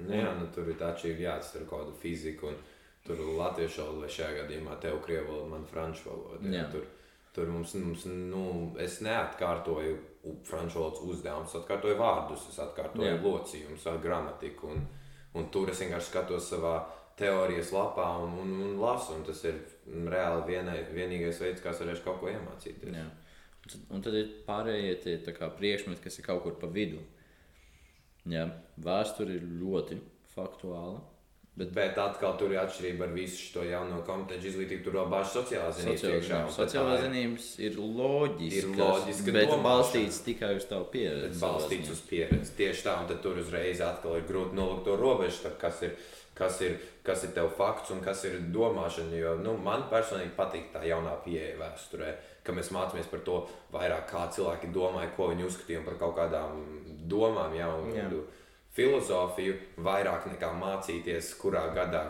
[0.00, 2.48] Nu, jā, nu, tur ir tā atšķirība, jāatcer kaut kādu fiziku.
[2.50, 2.69] Un
[3.06, 6.52] tur latviešu valoda, vai šajā gadījumā tev krievu valoda, man franču valoda.
[6.52, 6.86] Ja, tur,
[7.34, 8.44] tur mums, mums nu,
[8.82, 9.98] es neatkārtoju
[10.44, 13.20] franču valodas uzdevumus, atkārtoju vārdus, es atkārtoju Jā.
[13.24, 14.74] locījumus, gramatiku.
[14.74, 14.86] Un,
[15.38, 16.74] un tur es vienkārši skatos savā
[17.20, 19.14] teorijas lapā un, un, un lasu.
[19.16, 22.96] Un tas ir reāli vienai, vienīgais veids, kā es varēšu kaut ko iemācīties.
[22.96, 23.08] Jā.
[23.92, 25.16] Un tad ir pārējie tie
[25.56, 27.00] priekšmeti, kas ir kaut kur pa vidu.
[28.28, 28.46] Jā,
[28.80, 30.00] vēsture ir ļoti
[30.34, 31.00] faktuāla.
[31.58, 34.84] Bet, bet atkal tur ir atšķirība ar visu šo jauno kompetenci izglītību.
[34.86, 36.04] Tur vēl bāžas sociālās zinības.
[36.06, 39.66] Sociālās, sociālās zinības ir loģiskas, ir loģiska bet domāšana.
[39.66, 41.42] balstīts tikai uz tavu pieredzi.
[41.42, 42.54] Balstīts uz pieredzi.
[42.62, 45.98] Tieši tā, un tad tur uzreiz atkal ir grūti nolikt to robežu, kas ir,
[46.38, 49.20] kas ir, kas ir tev fakts un kas ir domāšana.
[49.20, 52.14] Jo nu, man personīgi patīk tā jaunā pieeja vēsturē,
[52.46, 53.42] ka mēs mācāmies par to
[53.74, 56.62] vairāk, kā cilvēki domāja, ko viņi uzskatīja par kaut kādām
[57.10, 57.52] domām.
[57.58, 58.08] Ja, un, Jā.
[58.70, 62.04] Filozofiju vairāk nekā mācīties, kurā gadā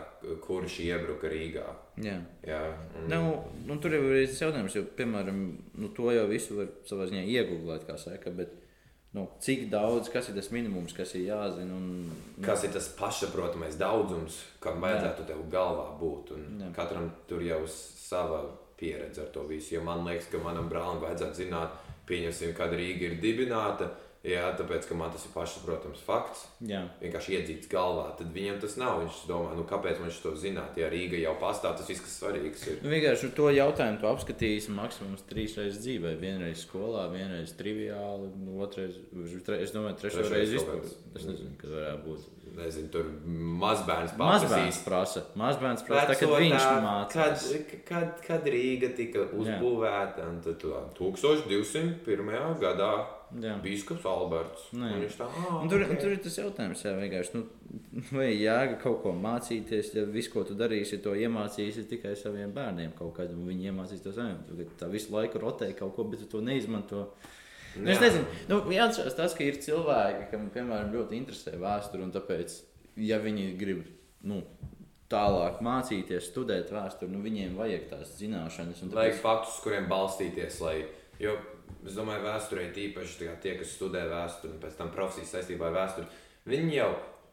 [0.45, 1.63] kurš iebruka Rīgā.
[2.01, 2.19] Jā.
[2.45, 2.59] Jā,
[2.99, 3.21] un, Nu,
[3.65, 5.39] nu, tur jau ir jautājums, jo, piemēram,
[5.81, 8.33] nu, to jau visu var savā ziņā iegūt, kā saka.
[8.37, 8.53] Bet,
[9.17, 11.73] nu, cik daudz, kas ir tas minimums, kas ir jāzina?
[11.73, 16.35] Un, nu, Kas ir tas pašsaprotamais daudzums, kam vajadzētu tev galvā būt?
[16.77, 18.45] Katram tur jau sava
[18.77, 19.75] pieredze ar to visu.
[19.75, 21.73] Jo man liekas, ka manam brālim vajadzētu zināt,
[22.09, 23.89] pieņemsim, kad Rīga ir dibināta.
[24.21, 26.83] Jā, tāpēc, ka man tas ir pašsaprotams fakts, jā.
[27.01, 28.03] vienkārši iedzīts galvā.
[28.19, 28.99] Tad viņam tas nav.
[29.01, 30.75] Viņš domā, nu, kāpēc man to zināt?
[30.77, 32.75] Ja Rīga jau pastāv, tas viss, kas svarīgs ir.
[32.83, 36.11] Nu, vienkārši to jautājumu tu apskatīsi maksimums trīs reizes dzīvē.
[36.21, 38.99] Vienreiz skolā, vienreiz triviāli, nu, otrreiz,
[39.47, 40.85] tre, es domāju, trešo reizi vispār.
[41.17, 42.29] Es nezinu, kas varētu būt.
[42.51, 43.05] Nezinu, tur
[43.61, 44.79] mazbērns Mazbērns paprasīs.
[44.83, 47.45] prasa, mazbērns prasa, tā, kad viņš mācās.
[47.47, 52.59] Kad, kad, kad Rīga tika uzbūvēta, un tad tu- 1201.
[52.59, 52.91] gadā
[53.39, 53.53] Jā.
[53.63, 54.65] Biskups Alberts.
[54.75, 54.95] Nu, jā.
[54.97, 57.21] Un viņš tā, ah, tur, ok." un tur ir tas jautājums, jā.
[57.35, 57.43] Nu,
[58.17, 62.91] vai jēga kaut ko mācīties, ja viss, ko tu darīsi, to iemācīsi tikai saviem bērniem
[62.97, 64.41] kaut kad, un viņi iemācīs to saviem.
[64.49, 67.07] Tu tā visu laiku rotē kaut ko, bet tu to neizmanto.
[67.77, 72.11] Nu, es nezinu, nu, jāatcerās tas, ka ir cilvēki, kam, piemēram, ļoti interesē vēsture, un
[72.11, 72.57] tāpēc,
[72.99, 73.85] ja viņi grib,
[74.27, 74.41] nu,
[75.11, 78.83] tālāk mācīties, studēt vēsturi, nu, viņiem vajag tās zināšanas.
[78.83, 80.59] un Vajag Tāpēc, faktus, kuriem balstīties.
[80.63, 80.75] Lai,
[81.21, 81.35] jo
[81.85, 86.07] es domāju, vēsturē tīpaši tie, kas studē vēsturi un pēc tam profesijas saistībā ar vēsturi,
[86.51, 86.91] viņi jau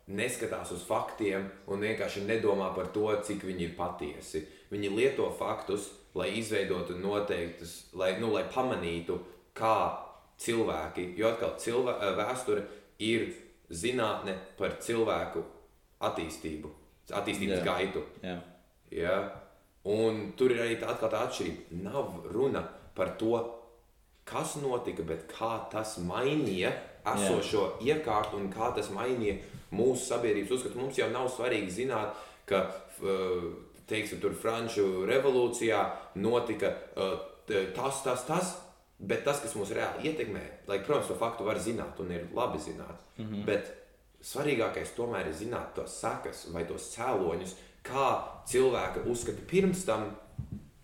[0.09, 4.45] neskatās uz faktiem un vienkārši nedomā par to, cik viņi ir patiesi.
[4.73, 9.19] Viņi lieto faktus, lai izveidotu noteiktus, lai, nu, lai pamanītu,
[9.57, 9.77] kā
[10.41, 12.65] cilvēki, jo atkal cilvē, vēsture
[13.05, 13.29] ir
[13.69, 15.43] zinātne par cilvēku
[16.05, 16.71] attīstību,
[17.11, 17.67] attīstības Jā.
[17.67, 18.05] gaitu.
[18.23, 18.39] jā,
[18.91, 19.19] Ja?
[19.89, 21.79] Un tur ir arī tā, tā atšķirība.
[21.85, 22.63] Nav runa
[22.97, 23.37] par to,
[24.29, 26.73] kas notika, bet kā tas mainīja
[27.09, 29.39] esošo iekārtu un kā tas mainīja
[29.73, 30.79] mūsu sabiedrības uzskatu.
[30.81, 32.17] Mums jau nav svarīgi zināt,
[32.49, 33.49] ka uh,
[33.89, 35.81] teiksim, tur Franču revolūcijā
[36.21, 36.73] notika
[37.49, 38.57] t- tas, tas, tas.
[38.99, 42.59] Bet tas, kas mūs reāli ietekmē, lai, protams, to faktu var zināt un ir labi
[42.59, 43.05] zināt.
[43.17, 43.45] Mm -hmm.
[43.47, 43.69] Bet
[44.23, 48.09] svarīgākais tomēr ir zināt tos sekas vai tos cēloņus, kā
[48.47, 50.17] cilvēka uzskati pirms tam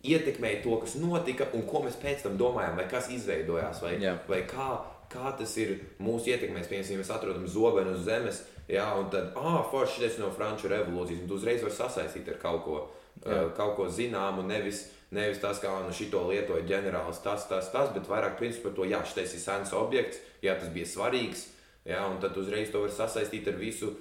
[0.04, 4.16] ietekmēja to, kas notika, un ko mēs pēc tam domājam, vai kas izveidojās, vai, Jā.
[4.28, 4.68] vai kā,
[5.12, 6.68] kā tas ir mūsu ietekmēs.
[6.70, 11.24] Piemēram, mēs atrodam zobenu uz zemes, jā, un tad, ah, forši šis no Franču revolūcijas,
[11.24, 12.82] un tu uzreiz vari sasaistīt ar kaut ko,
[13.24, 14.90] uh, kaut ko zināmu, nevis.
[15.14, 18.86] Nevis tas, kā nu, šito lietoja ģenerālis, tas, tas, tas, bet vairāk principā par to,
[18.90, 21.44] jā, šis ir sens objekts, jā, tas bija svarīgs,
[21.86, 23.92] jā, un tad uzreiz to var sasaistīt ar visu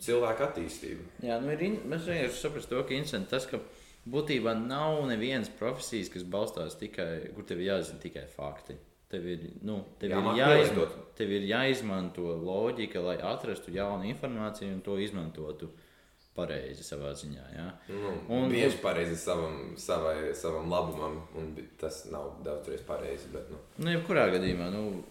[0.00, 1.10] cilvēku attīstību.
[1.26, 3.60] Jā, nu ir, mēs vienkārši saprast to, ka interesanti tas, ka
[4.10, 8.76] būtībā nav nevienas profesijas, kas balstās tikai, kur tev ir jāzina tikai fakti.
[9.10, 14.72] Tev ir, nu, tev ir, Jāmāk jāizmanto, tev ir jāizmanto loģika, lai atrastu jaunu informāciju
[14.74, 15.68] un to izmantotu
[16.36, 17.44] pareizi savā ziņā.
[17.54, 17.66] Jā.
[17.88, 23.30] Nu, Un- bieži pareizi savam, savai, savam labumam, un tas nav daudzreiz pareizi.
[23.32, 25.04] Bet, nu, Nu, jebkurā gadījumā, nu,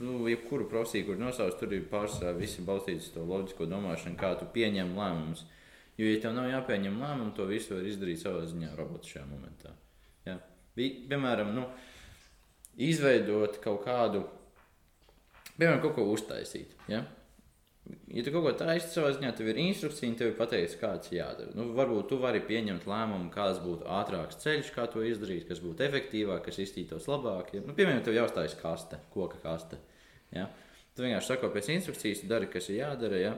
[0.00, 4.32] nu, jebkuru profesiju, kur nosauc, tur ir pārsvarā visi balstīti uz to loģisko domāšanu, kā
[4.40, 5.44] tu pieņem lēmumus.
[5.96, 9.72] Jo, ja tev nav jāpieņem lēmumu, to visu var izdarīt savā ziņā robots šajā momentā.
[10.76, 11.62] Vi- Piemēram, nu,
[12.76, 14.24] izveidot kaut kādu,
[15.56, 16.74] piemēram, kaut ko uztaisīt.
[16.92, 17.04] Ja?
[18.10, 21.54] Ja tu kaut ko taisīsi savā ziņā, tev ir instrukcija, tev ir pateikts, kāds jādara.
[21.56, 25.86] Nu, varbūt tu vari pieņemt lēmumu, kāds būtu ātrāks ceļš, kā to izdarīt, kas būtu
[25.86, 27.54] efektīvāk, kas iztītos labāk.
[27.54, 27.62] Ja?
[27.64, 29.78] Nu, piemēram, tev jāuzstājas kaste, koka kaste.
[30.34, 30.48] Ja?
[30.96, 33.20] Tu vienkārši sako pēc instrukcijas, dari, kas ir jādara.
[33.22, 33.34] Ja?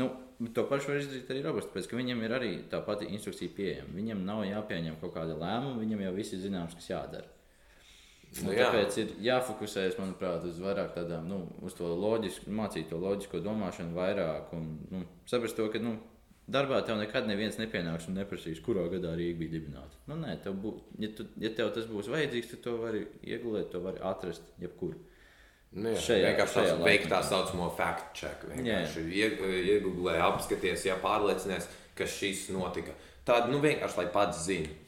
[0.00, 0.08] Nu,
[0.56, 3.92] to pašu var izdarīt arī robots, tāpēc ka viņam ir arī tā pati instrukcija pieejama.
[3.98, 7.28] Viņam nav jāpieņem kaut kāda lēmuma, viņam jau viss ir zināms, kas jādara.
[7.28, 7.42] Nu,
[8.46, 8.64] Nu, jā.
[8.64, 13.92] tāpēc ir jāfokusējas, manuprāt, uz vairāk tādām, nu, uz to loģisku, mācīt to loģisko domāšanu
[13.92, 15.98] vairāk un nu, saprast to, ka nu,
[16.48, 20.00] darbā tev nekad neviens nepienāks un neprasīs, kurā gadā Rīga bija dibināta.
[20.08, 23.68] Nu, nē, tev bū, ja, tu, ja tev tas būs vajadzīgs, tad to vari iegulēt,
[23.74, 24.96] to vari atrast jebkur.
[25.74, 27.28] Nu, jā, Šajā- vienkārši šajā tāds veikt tā laikmetā.
[27.28, 28.44] saucamo fact check.
[28.50, 32.92] Vienkārši ie- iegūlē, apskaties, ja pārliecinies, ka šis notika.
[33.26, 34.78] Tāda nu, vienkārši, lai pats zinātu.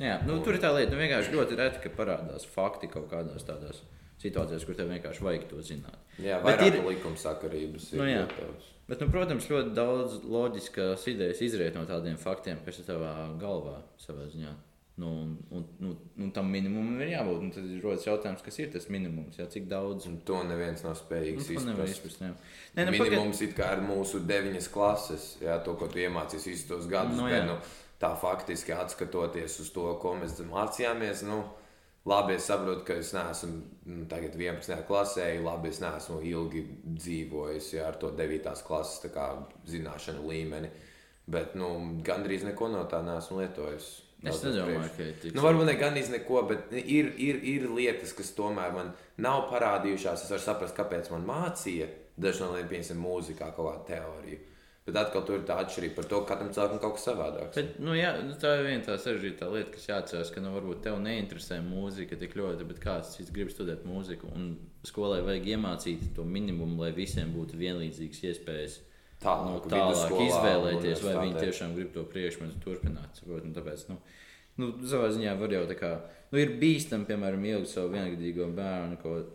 [0.00, 3.44] Jā, nu, tur ir tā lieta, nu, vienkārši ļoti reti, ka parādās fakti kaut kādās
[3.46, 3.78] tādās
[4.20, 5.94] situācijās, kur tev vienkārši vajag to zināt.
[6.20, 6.82] Jā, Bet ir- ir...
[6.84, 7.92] likuma sakarības.
[7.94, 8.26] Nu, jā.
[8.88, 13.76] Bet, nu, protams, ļoti daudz loģiskas idejas izriet no tādiem faktiem, kas ir tavā galvā
[14.00, 14.50] savā ziņā.
[14.98, 15.08] Nu,
[15.54, 17.42] un, un, un tam minimumam ir jābūt.
[17.44, 20.08] Un tad rodas jautājums, kas ir tas minimums, jā, cik daudz.
[20.10, 21.44] Un to neviens nav spējīgs Nu,
[21.92, 22.24] izprast.
[22.74, 26.66] Nē, nu, pagaid- Minimums kā ir mūsu deviņas klases, jā, to, ko tu iemācījies visus
[26.72, 27.14] tos gadus.
[27.16, 27.56] Nu, Nu, bet, nu,
[28.02, 31.22] tā faktiski atskatoties uz to, ko mēs mācījāmies.
[31.30, 31.44] Nu,
[32.08, 34.78] Labi, es saprotu, ka es neesmu mm, tagad 11.
[34.88, 36.62] klasē, labi, es neesmu ilgi
[36.96, 38.48] dzīvojis jā, ar to 9.
[38.64, 39.26] klases kā,
[39.68, 40.70] zināšanu līmeni.
[41.28, 41.68] Bet nu,
[42.06, 43.90] gandrīz neko no tā neesmu lietojis.
[44.26, 48.10] Es nedomāju, ka ir tik Nu, varbūt ne gandrīz neko, bet ir, ir, ir lietas,
[48.18, 50.24] kas tomēr man nav parādījušās.
[50.24, 51.86] Es varu saprast, kāpēc man mācīja.
[52.18, 54.40] Dažs no tiem, piemēram, mūzikā kaut kāda teorija.
[54.88, 57.58] Bet atkal tur ir tā atšķirība par to, ka katram cilvēkam kaut kas savādāks.
[57.60, 60.80] Bet, nu, jā, nu, tā ir viena tā sarežģīta lieta, kas jāatcerās, ka nu, varbūt
[60.86, 64.32] tev neinteresē mūzika tik ļoti, bet kāds cits grib studēt mūziku.
[64.32, 64.54] Un
[64.88, 68.78] skolai vajag iemācīt to minimumu, lai visiem būtu vienlīdzīgas iespējas
[69.24, 73.18] nu, Tālāk, izvēlēties, vai viņi tiešām grib to priekšmetu turpināt.
[73.18, 73.98] saprot, un Tāpēc, nu,
[74.62, 75.92] nu, savā ziņā var jau tā kā,
[76.30, 79.00] nu, ir bīstami, piemēram, ielikt savu viengadīgo bērnu.
[79.02, 79.34] Kaut,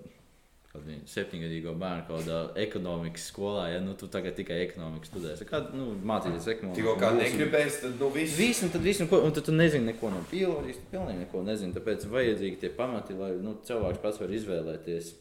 [0.74, 5.46] kādu septiņgadīgo bērnu kaut kādā ekonomikas skolā, ja nu, tu tagad tikai ekonomiku studēsi.
[5.46, 6.80] Kā nu, mācīties ekonomiku?
[6.80, 8.38] Tikko kā negribēs, tad nu viss.
[8.40, 11.28] Viss, un tad viss, un, ko, un tad tu nezini neko no bioloģijas, tu pilnīgi
[11.28, 11.76] neko nezini.
[11.78, 15.14] Tāpēc vajadzīgi tie pamati, lai nu, cilvēks pats var izvēlēties,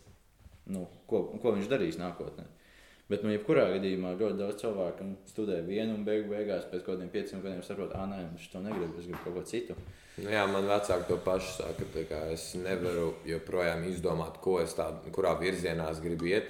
[0.73, 2.49] nu, ko, ko viņš darīs nākotnē.
[3.13, 7.11] Bet, nu, jebkurā gadījumā ļoti daudz cilvēku studē vienu un beigu beigās pēc kaut kādiem
[7.13, 9.77] pieciem gadiem saprot, ah, nē, es to negribu, es gribu kaut ko citu.
[10.17, 11.89] Nu, jā, man vecāki to pašu saka.
[12.09, 16.49] kā Es nevaru joprojām izdomāt, ko es tādu, kurā virzienā es gribu iet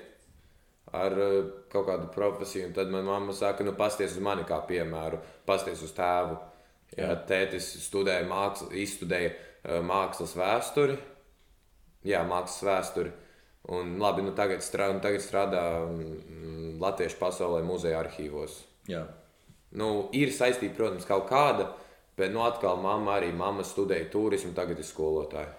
[0.93, 2.69] ar eh, kaut kādu profesiju.
[2.69, 6.39] Un tad manā mamma saka, nu, pasties uz mani kā piemēru, pasties uz tēvu.
[6.93, 10.99] Jā, tētis studēja mākslu, izstudēja eh, mākslas vēsturi.
[12.07, 13.15] Jā, mākslas vēsturi.
[13.71, 18.57] Un, labi, nu, tagad, strādā, tagad strādā mm, Latviešu pasaulē muzeja arhīvos.
[18.91, 19.05] Jā,
[19.73, 21.71] Nu, ir saistība, protams, kaut kāda,
[22.19, 25.55] bet nu, atkal mamma arī mamma studēja turismu, tagad ir skolotāja.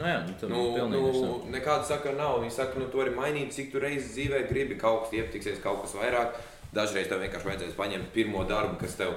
[0.00, 2.38] nu, jā nu, Nu, nu, nu, nekāda sakara nav.
[2.40, 5.84] Viņa saka, nu, to var mainīt, cik tu reizes dzīvē gribi, kaut kas ieptiksies, kaut
[5.84, 6.40] kas vairāk.
[6.72, 9.16] Dažreiz tev vienkārši vajadzēs paņemt pirmo darbu, kas tev,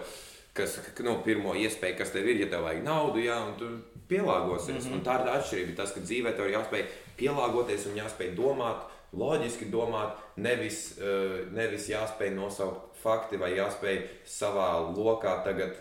[0.58, 3.70] kas, nu, pirmo iespēju, kas tev ir, ja tev vajag naudu, jā, un tu
[4.10, 4.84] pielāgosies.
[4.86, 4.94] Mm -hmm.
[4.94, 5.76] Un tā ir tā atšķirība.
[5.76, 6.84] Tas, ka dzīvē tev ir jāspēj
[7.18, 14.96] pielāgoties un jāspēj domāt, loģiski domāt, nevis, uh, nevis jāspēj nosaukt fakti vai jāspēj savā
[14.98, 15.76] lokā tagad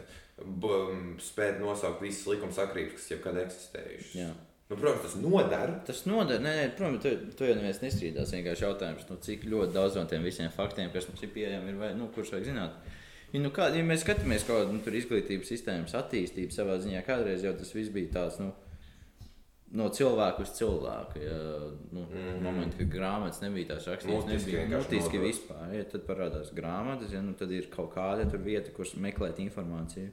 [1.23, 4.15] spēt nosaukt visas likuma sakrības, kas jebkad eksistējušas.
[4.15, 4.33] jā.
[4.73, 5.73] Nu, protams, tas nodara.
[5.85, 8.31] Tas noder, nē, nē, protams, to, to jau neviens nestrīdās.
[8.33, 11.77] Vienkārši jautājums, nu, cik ļoti daudz no tiem visiem faktiem, kas mums ir pieejami, ir
[11.77, 12.79] vai, nu, kurš vajag zināt.
[13.33, 17.47] Ja, nu, kā, ja mēs skatāmies kaut kādu nu, izglītības sistēmas attīstību savā ziņā, kādreiz
[17.47, 18.39] jau tas viss bija tāds.
[18.43, 18.53] Nu,
[19.73, 21.21] No cilvēka uz cilvēku.
[21.23, 21.37] Ja,
[21.97, 22.41] nu, mm -hmm.
[22.45, 25.15] Momentā, kad grāmatas nebija tās rakstītas, nebija nodot.
[25.23, 25.71] vispār.
[25.73, 30.11] Ja, tad parādās grāmatas, ja, nu, tad ir kaut kāda vieta, kur meklēt informāciju.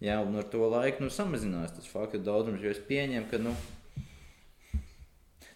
[0.00, 3.38] Jā, un ar to laiku nu, samazinās tas faktu daudzums, jo es pieņemu, ka.
[3.38, 3.54] Nu,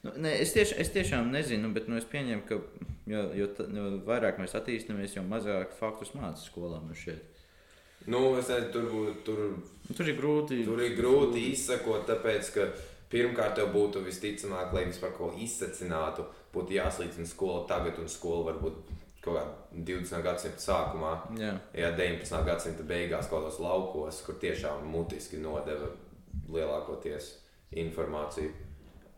[0.03, 2.57] Nu, nē, es, tieš, es tiešām nezinu, bet nu, es pieņemu, ka
[3.11, 6.79] jo, jo, ta- jo vairāk mēs attīstāmies, jo mazāk faktus mācās skolā.
[6.81, 7.21] man šķiet.
[8.07, 9.43] Nu, es nezinu, tur, tur,
[9.91, 10.65] Nu, tur ir grūti.
[10.65, 12.69] tur ir grūti izsekot, tāpēc, ka
[13.13, 18.81] pirmkārt tev būtu visticamāk, lai vispār ko izsacinātu, būtu jāslīdina skola tagad, un skola varbūt
[19.21, 20.23] kaut kādā 20.
[20.25, 21.13] gadsimta sākumā.
[21.37, 22.45] Jā, Jā, 19.
[22.47, 25.91] gadsimta beigās kaut kādos laukos, kur tiešām mutiski nodeva
[26.49, 27.35] lielākoties
[27.77, 28.51] informāciju.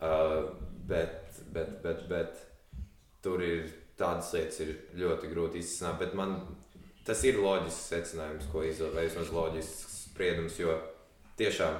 [0.03, 0.49] Uh,
[0.89, 2.43] bet, bet, bet, bet
[3.23, 6.01] tur ir tādas lietas, ir ļoti grūti izsākt.
[6.01, 6.37] Bet man
[7.07, 9.09] tas ir loģisks secinājums, ko izdarīt.
[9.09, 10.75] Vismaz loģisks spriedums, jo
[11.39, 11.79] tiešām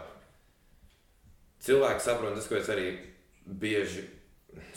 [1.63, 2.91] cilvēki saprot, tas, ko es arī
[3.45, 4.05] bieži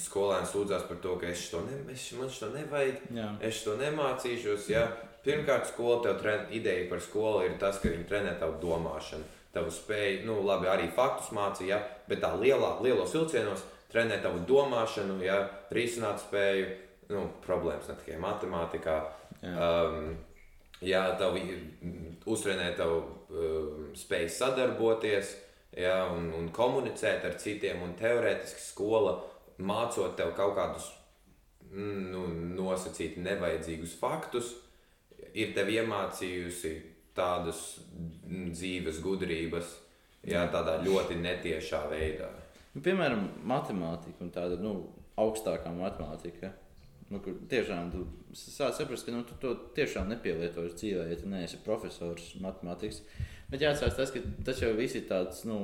[0.01, 2.07] skolēni sūdzās par to, ka es to, ne, es,
[2.39, 3.03] šo nevajag.
[3.15, 3.29] jā.
[3.45, 4.71] Es to nemācīšos.
[4.73, 4.87] Ja?
[5.27, 9.73] Pirmkārt, skola tev tren, ideja par skolu ir tas, ka viņi trenē tavu domāšanu, tavu
[9.75, 11.81] spēju, nu, labi, arī faktus mācīja, ja?
[12.09, 13.65] bet tā lielā, lielos vilcienos
[13.97, 15.41] trenē tavu domāšanu, ja?
[15.73, 16.69] risināt spēju,
[17.15, 18.97] nu, problēmas ne tikai matemātikā.
[19.41, 20.11] Um,
[20.85, 21.41] jā, tavu,
[22.29, 25.33] uztrenē tavu um, spēju sadarboties
[25.73, 26.03] ja?
[26.13, 29.17] un, un komunicēt ar citiem, un teorētiski skola
[29.57, 30.91] mācot tev kaut kādus
[31.71, 32.27] mm, nu,
[32.59, 34.53] nosacīt nevajadzīgus faktus,
[35.33, 36.75] ir tev iemācījusi
[37.17, 39.73] tādas mm, dzīves gudrības,
[40.27, 42.29] jā, tādā ļoti netiešā veidā.
[42.77, 44.77] Nu, piemēram, matemātika un tāda nu,
[45.17, 46.53] augstākā matemātika.
[47.09, 48.03] Nu, kur tiešām tu
[48.37, 52.99] sāc saprast, ka nu, tu to tiešām nepielietosi dzīvē, ja tu neesi profesors matemātikas.
[53.49, 55.61] Bet jāatcerās tas, ka tas jau viss ir tāds, nu,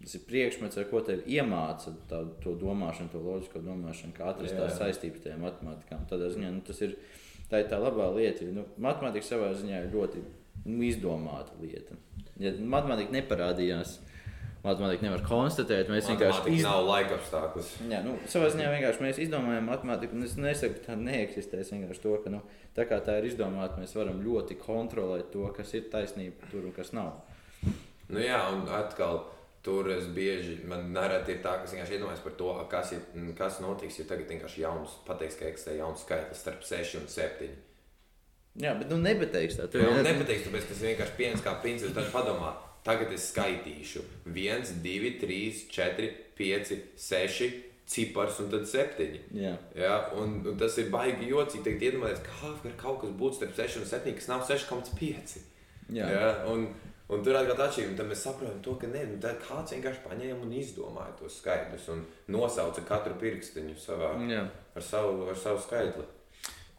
[0.00, 4.56] tas ir priekšmets, ar ko tev iemāca tā, to domāšanu, to loģisko domāšanu, kā atrast
[4.56, 6.00] tās saistības tajā matemātikā.
[6.00, 6.96] Un Tādā ziņā nu, tas ir
[7.50, 8.48] tā, ir tā labā lieta.
[8.56, 10.24] Nu, matemātika savā ziņā ir ļoti
[10.64, 11.98] nu, izdomāta lieta.
[12.40, 13.98] Ja matemātika neparādījās
[14.64, 15.90] matemātika nevar konstatēt.
[15.92, 16.64] Mēs vienkārši iz...
[16.64, 17.70] nav laika apstākļus.
[17.90, 21.60] Jā, nu, savā ziņā vienkārši mēs izdomājam matemātiku, un es nesaku, ka tā neeksistē.
[21.60, 22.40] Es vienkārši to, ka nu,
[22.76, 26.74] tā kā tā ir izdomāta, mēs varam ļoti kontrolēt to, kas ir taisnība tur un
[26.76, 27.20] kas nav.
[28.08, 29.22] Nu, jā, un atkal
[29.64, 33.30] tur es bieži man nereti ir tā, ka es vienkārši iedomājos par to, kas, ir,
[33.38, 37.48] kas notiks, ja tagad vienkārši jauns, pateiks, ka eksistē jauns skaitlis starp 6 un 7.
[38.60, 39.66] Jā, bet nu nepateiks tā.
[39.70, 41.94] Tu jau nepateiks, tāpēc, tas vienkārši pieņems kā princips.
[41.96, 42.52] Tad padomā,
[42.84, 45.38] tagad es skaitīšu 1, 2, 3,
[45.72, 47.52] 4, 5, 6
[47.86, 49.10] cipars un tad 7.
[49.36, 49.52] Jā.
[49.76, 51.64] Ja, un, un tas ir baigi jocīgi.
[51.66, 55.36] Tagad iedomājieties, kā var kaut kas būt starp 6 un 7, kas nav 6,5.
[55.92, 56.08] Jā.
[56.08, 56.66] Ja, un,
[57.12, 57.98] un tur atkal atšķirība.
[58.00, 62.04] Tad mēs saprotam, to, ka ne, nu, kāds vienkārši paņēma un izdomāja tos skaidrus un
[62.32, 64.46] nosauca katru pirkstiņu savā, Jā.
[64.74, 66.06] ar, savu, ar savu skaitli.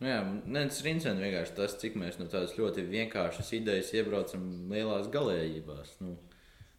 [0.02, 3.94] Nu Jā, nē, tas ir interesanti vienkārši tas, cik mēs no tādas ļoti vienkāršas idejas
[3.96, 5.94] iebraucam lielās galējībās.
[6.04, 6.18] Nu,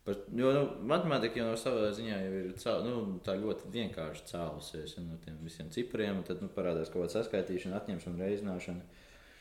[0.04, 4.28] par, jo nu, matemātika jau no savā ziņā jau ir cā, nu, tā ļoti vienkārši
[4.32, 8.84] cēlusies ja, no tiem visiem cipriem, tad nu, parādās kaut kāda saskaitīšana, atņemšana, reizināšana.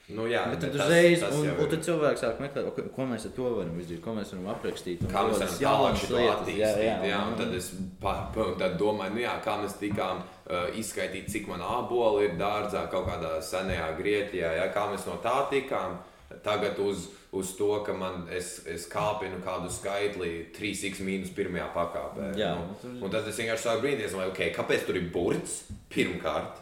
[0.07, 2.67] Nu, jā, Bet tad tas- uzreiz, tas un, jau un ir- tad cilvēks sāk meklēt,
[2.69, 5.01] ok, ko mēs ar to varam izdarīt, ko mēs varam aprakstīt.
[5.01, 6.83] un Kā mēs varam tālāk šo attīstīt?
[6.85, 10.21] Jā, jā, un tad es pa, pa, un tad domāju, nu jā, kā mēs tikām
[10.21, 15.17] uh, izskaidrot, cik man āboli ir dārzā kaut kādā senajā Grieķijā, ja, kā mēs no
[15.23, 15.97] tā tikām.
[16.43, 22.35] Tagad uz, uz to, ka man es, es kāpinu kādu skaitli 3x mīnus pirmajā pakāpē.
[22.35, 26.61] Jā, nu, un tad es vienkārši sāku brīnīties, okay, kāpēc tur ir burts pirmkārt.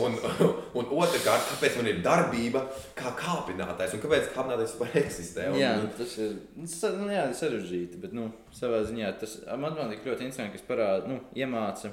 [0.00, 0.14] Un,
[0.78, 2.62] un otrkārt, kāpēc man ir darbība
[2.98, 5.48] kā kāpinātājs, un kāpēc kāpinātājs vispār eksistē?
[5.50, 6.68] Un, Jā, nu, tas ir nu,
[7.00, 11.92] nu, jā, sarežģīti, bet nu, savā ziņā tas matemātikā ļoti interesanti, kas parāda, nu, iemāca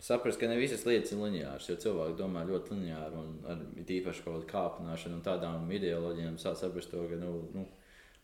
[0.00, 4.24] saprast, ka ne visas lietas ir lineāras, jo cilvēki domā ļoti lineāri un ar īpaši
[4.24, 7.66] kaut kādu kāpināšanu un tādām ideoloģijām sāk saprast to, ka nu, nu,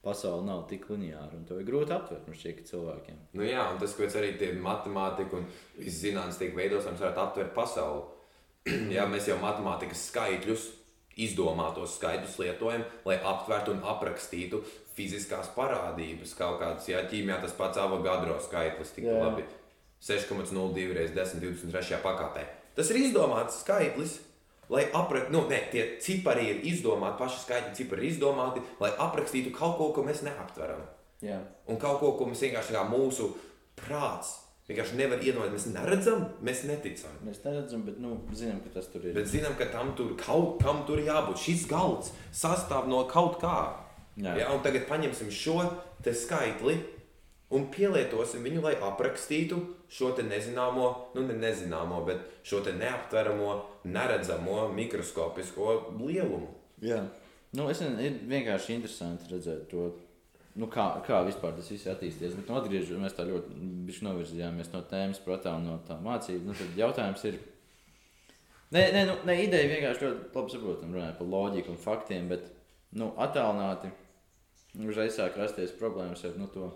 [0.04, 3.22] pasaule nav tik lineāra un to ir grūti aptvert man šķiet, ka cilvēkiem.
[3.38, 7.04] Nu jā, un tas, kāpēc arī tie matemātika un viss zinātnīs tiek veidots, lai mēs
[7.06, 8.04] varētu aptvert pasauli.
[8.96, 10.68] jā, mēs jau matemātikas skaitļus,
[11.20, 14.62] izdomātos skaitļus lietojam, lai aptvertu un aprakstītu
[14.96, 16.34] fiziskās parādības.
[16.38, 19.46] Kaut kādas, jā, ķīmijā tas pats avogadro skaitlis tik labi.
[20.04, 22.44] 6,02 reizes 10, 23 pakāpē.
[22.76, 24.20] Tas ir izdomāts skaitlis.
[24.72, 29.52] Lai aprakstītu, nu, ne, tie cipari ir izdomāti, paši skaitļi cipari ir izdomāti, lai aprakstītu
[29.52, 30.80] kaut ko, ko mēs neaptveram.
[31.24, 31.36] Jā.
[31.68, 33.28] Un kaut ko, ko mēs vienkārši kā mūsu
[33.76, 34.32] prāts
[34.68, 35.54] vienkārši nevar iedomāties.
[35.54, 37.18] Mēs neredzam, mēs neticam.
[37.26, 39.14] Mēs neredzam, bet nu, zinām, ka tas tur ir.
[39.16, 41.40] Bet zinām, ka tam tur kaut kam tur jābūt.
[41.44, 43.58] Šis galds sastāv no kaut kā.
[44.14, 44.36] Jā.
[44.38, 45.58] Ja, un tagad paņemsim šo
[46.14, 46.76] skaitli
[47.54, 49.58] un pielietosim viņu, lai aprakstītu
[49.90, 56.50] šo nezināmo, nu ne nezināmo, bet šo neaptveramo, neredzamo mikroskopisko lielumu.
[56.82, 57.04] Jā.
[57.54, 59.92] Nu, es ir vienkārši interesanti redzēt to,
[60.60, 62.36] nu, kā, kā vispār tas viss ir attīstījies.
[62.38, 66.46] Bet, nu, atgriežoties, mēs tā ļoti novirzījāmies no tēmas, protams, no tā mācību.
[66.48, 67.40] Nu, tad jautājums ir.
[68.74, 72.48] Nē, nē, nu, nē ideja vienkārši ļoti labi saprotama, runājot par loģiku un faktiem, bet
[72.98, 73.92] nu, attālināti
[74.82, 76.72] uzreiz sāk rasties problēmas ar nu, to.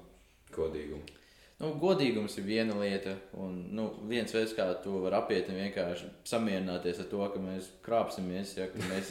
[0.55, 1.18] Godīgumu.
[1.59, 6.07] Nu, godīgums ir viena lieta, un nu, viens veids, kā to var apiet, ir vienkārši
[6.31, 8.53] samierināties ar to, ka mēs krāpsimies.
[8.61, 9.11] Ja, ka mēs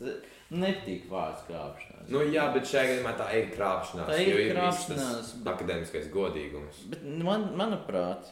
[0.62, 2.10] nepatīk vārds krāpšanās.
[2.12, 4.10] Nu, jā, bet šajā gadījumā tā ir krāpšanās.
[4.12, 6.82] Tā ir viss krāpšanās, bet- Akadēmiskais godīgums.
[6.92, 8.28] Bet, nu, man, manuprāt,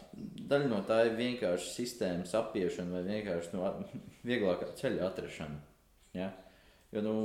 [0.52, 3.96] daļa no tā ir vienkārši sistēmas apiešana vai vienkārši nu, at-
[4.28, 5.56] vieglākā ceļa atrašana.
[6.20, 6.28] Ja?
[6.92, 7.16] Jo, nu,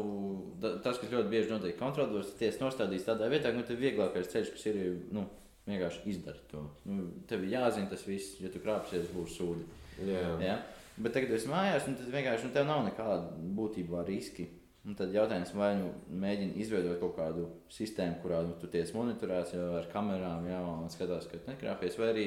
[0.63, 4.65] tas, kas ļoti bieži notiek kontrolētos, tiesa nostādīs tādā vietā, ka nu, vieglākais ceļš, kas
[4.71, 4.79] ir
[5.13, 5.27] nu,
[5.67, 6.63] vienkārši izdarīt to.
[6.89, 9.65] Nu, tev ir jāzina tas viss, ja tu krāpsies, būs sūdi.
[10.07, 10.23] Jā.
[10.43, 10.59] Ja?
[10.99, 14.49] Bet tagad, kad esi mājās, nu, tad vienkārši nu, tev nav nekāda būtībā riski.
[14.87, 15.89] Un tad jautājums, vai nu
[16.21, 20.87] mēģini izveidot kaut kādu sistēmu, kurā nu, tu tiec monitorēts jau ar kamerām, jā, un
[20.91, 22.25] skatās, ka nekrāpies, vai arī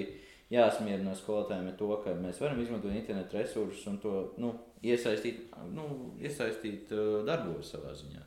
[0.52, 4.52] jāsmierina skolotājiem ar to, ka mēs varam izmantot internetu resursus un to nu,
[4.84, 5.88] iesaistīt, nu,
[6.20, 8.26] iesaistīt uh, darbos savā ziņā.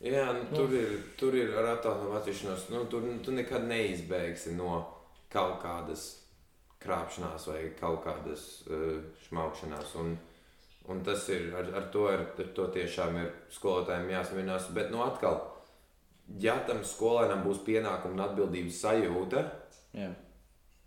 [0.00, 2.70] Jā, nu, tur, ir, tur ir ar attālinājumu attīstīšanos.
[2.72, 4.78] Nu, tur tu nekad neizbēgsi no
[5.32, 6.06] kaut kādas
[6.80, 9.92] krāpšanās vai kaut kādas uh, šmaukšanās.
[10.00, 10.14] Un,
[10.88, 14.70] un tas ir ar, ar, to, ar, ar to tiešām ir skolotājiem jāsamierinās.
[14.76, 15.42] Bet, nu, atkal,
[16.40, 19.44] ja tam skolēnam būs pienākuma un atbildības sajūta,
[20.00, 20.08] Jā.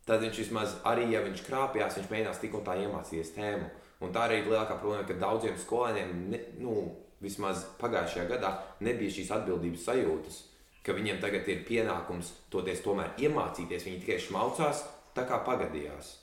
[0.09, 3.69] tad viņš vismaz arī, ja viņš krāpjas, viņš mēģinās tik un tā iemācīties tēmu.
[4.03, 6.79] Un tā arī ir lielākā problēma, ka daudziem skolēniem, ne, nu,
[7.23, 10.39] vismaz pagājušajā gadā, nebija šīs atbildības sajūtas,
[10.83, 13.87] ka viņiem tagad ir pienākums toties tomēr iemācīties.
[13.87, 14.83] Viņi tikai šmaucās,
[15.15, 16.17] tā kā pagadījās.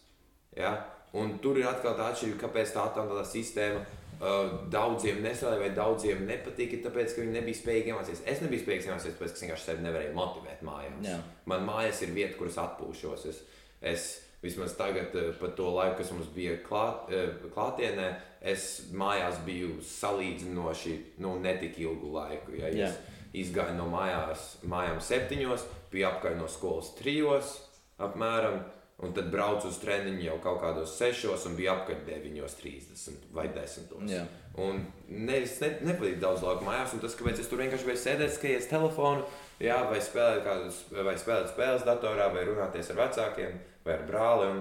[0.57, 0.75] Ja?
[1.17, 3.81] Un tur ir atkal tā atšķirība, kāpēc tā tā, sistēma
[4.21, 8.19] Uh, daudziem nestrādāja, vai daudziem nepatika, tāpēc, ka viņi nebija spējīgi iemācīties.
[8.29, 10.99] Es nebiju spējīgs iemācīties, tāpēc, ka es vienkārši sevi nevarēju motivēt mājās.
[11.07, 11.15] Jā.
[11.49, 13.25] Man mājās ir vieta, kuras atpūšos.
[13.31, 13.39] Es,
[13.81, 14.05] es
[14.43, 18.11] vismaz tagad, uh, par to laiku, kas mums bija klāt, uh, klātienē,
[18.41, 18.67] es
[18.97, 22.57] mājās biju salīdzinoši nu, netik ilgu laiku.
[22.59, 22.99] Ja, es
[23.37, 27.59] izgāju no mājās, mājām septiņos, biju apkārt no skolas trijos
[28.01, 28.63] apmēram.
[29.01, 33.95] Un tad braucu uz treniņu jau kaut kādos sešos, un bija apkārt 9.30 vai 10.
[34.11, 34.27] Jā.
[34.61, 38.03] Un ne, es ne, nepavadīju daudz laika mājās, un tas, kāpēc es tur vienkārši biju
[38.03, 39.25] sēdēt, skatīties telefonu,
[39.63, 44.51] jā, vai spēlēt, kādus, vai spēlēt spēles datorā, vai runāties ar vecākiem, vai ar brāli.
[44.53, 44.61] Un,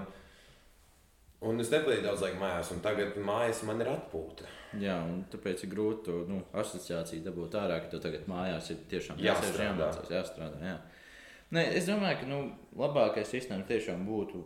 [1.40, 4.48] un es nepavadīju daudz laika mājās, un tagad mājās man ir atpūta.
[4.80, 8.82] Jā, un tāpēc ir grūti to nu, asociāciju dabūt ārā, ka tu tagad mājās ir
[8.90, 9.66] tiešām Jāstrādā.
[9.70, 10.60] jāmācās, jāstrādā.
[10.62, 10.76] Jā.
[11.56, 12.40] Nē, es domāju, ka nu,
[12.78, 14.44] labākais risinājums tiešām būtu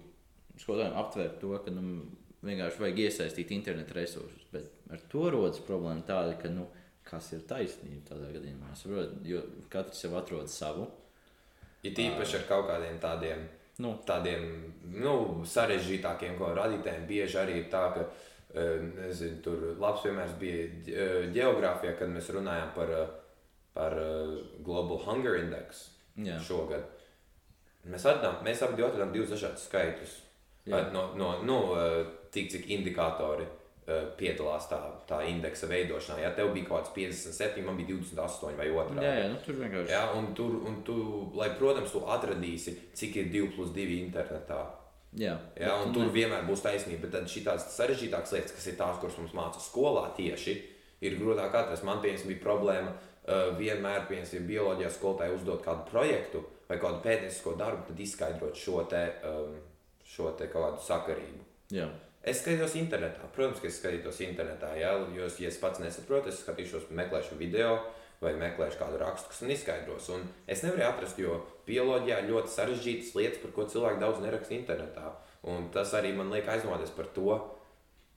[0.63, 1.99] skolotājiem aptvērt to, ka nu,
[2.45, 4.47] vienkārši vajag iesaistīt internetu resursus.
[4.53, 6.69] Bet ar to rodas problēma tāda, ka nu,
[7.05, 8.73] kas ir taisnība tādā gadījumā.
[8.73, 9.43] Es saprotu, jo
[9.73, 10.89] katrs jau atrod savu.
[11.85, 13.45] Ir tīpaši ar kaut kādiem tādiem,
[13.83, 14.45] Nu, tādiem
[14.95, 15.15] nu,
[15.51, 17.07] sarežģītākiem radītājiem.
[17.09, 22.71] Bieži arī ir tā, ka eh, nezinu, tur labs piemērs bija geogrāfijā, kad mēs runājām
[22.77, 23.17] par, eh,
[23.75, 23.99] par
[24.63, 26.87] Global Hunger Index jā, šogad.
[27.85, 30.15] Mēs, atradām, mēs abi atradām divus dažādus skaitļus.
[30.65, 30.87] Jā.
[30.95, 31.59] No, no, no
[32.33, 33.64] tik cik indikatori uh,
[34.17, 34.79] piedalās tā,
[35.09, 36.21] tā indeksa veidošanā.
[36.23, 39.03] Ja tev bija kaut kāds 57, man bija 28 vai 2.
[39.03, 39.91] jā, jā nu, tur vienkārši.
[39.93, 40.97] Ja, un tur, un tu,
[41.37, 44.63] lai, protams, tu atradīsi, cik ir 2 plus 2 internetā.
[45.15, 47.03] Jā, Ja, Bet un tu tur ne- vienmēr būs taisnība.
[47.03, 47.45] Bet tad šīs
[47.77, 50.55] sarežģītākas lietas, kas ir tās, kuras mums māca skolā tieši,
[51.01, 51.85] ir grūtāk atrast.
[51.85, 57.55] Man piemēram, bija problēma uh, vienmēr, piemēram, bioloģijā skolotāji uzdod kādu projektu vai kādu pētniecisko
[57.61, 59.55] darbu, tad izskaidrot šo te, um,
[60.03, 61.45] šo te kaut kādu sakarību.
[61.71, 61.87] jā.
[62.25, 63.27] Es skatos internetā.
[63.35, 64.71] Protams, ka es skatos internetā.
[64.81, 67.75] Jā, jo, ja es pats nesaprotu, es skatīšos, meklēšu video
[68.23, 70.07] vai meklēšu kādu rakstu, kas man izskaidros.
[70.15, 75.11] Un es nevaru atrast, jo bioloģijā ļoti sarežģītas lietas, par ko cilvēki daudz neraksta internetā.
[75.53, 77.35] Un tas arī man liek aizdomāties par to,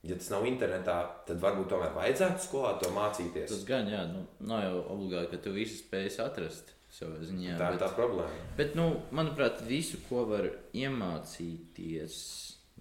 [0.08, 0.96] ja tas nav internetā,
[1.28, 3.52] tad varbūt tomēr vajadzētu skolā to mācīties.
[3.52, 7.58] Tas gan, jā, nu, nav jau obligāti, ka tu visu spēj atrast ziņā.
[7.60, 8.46] tā ir bet- tā problēma.
[8.56, 12.16] Bet, nu, manuprāt, visu, ko var iemācīties,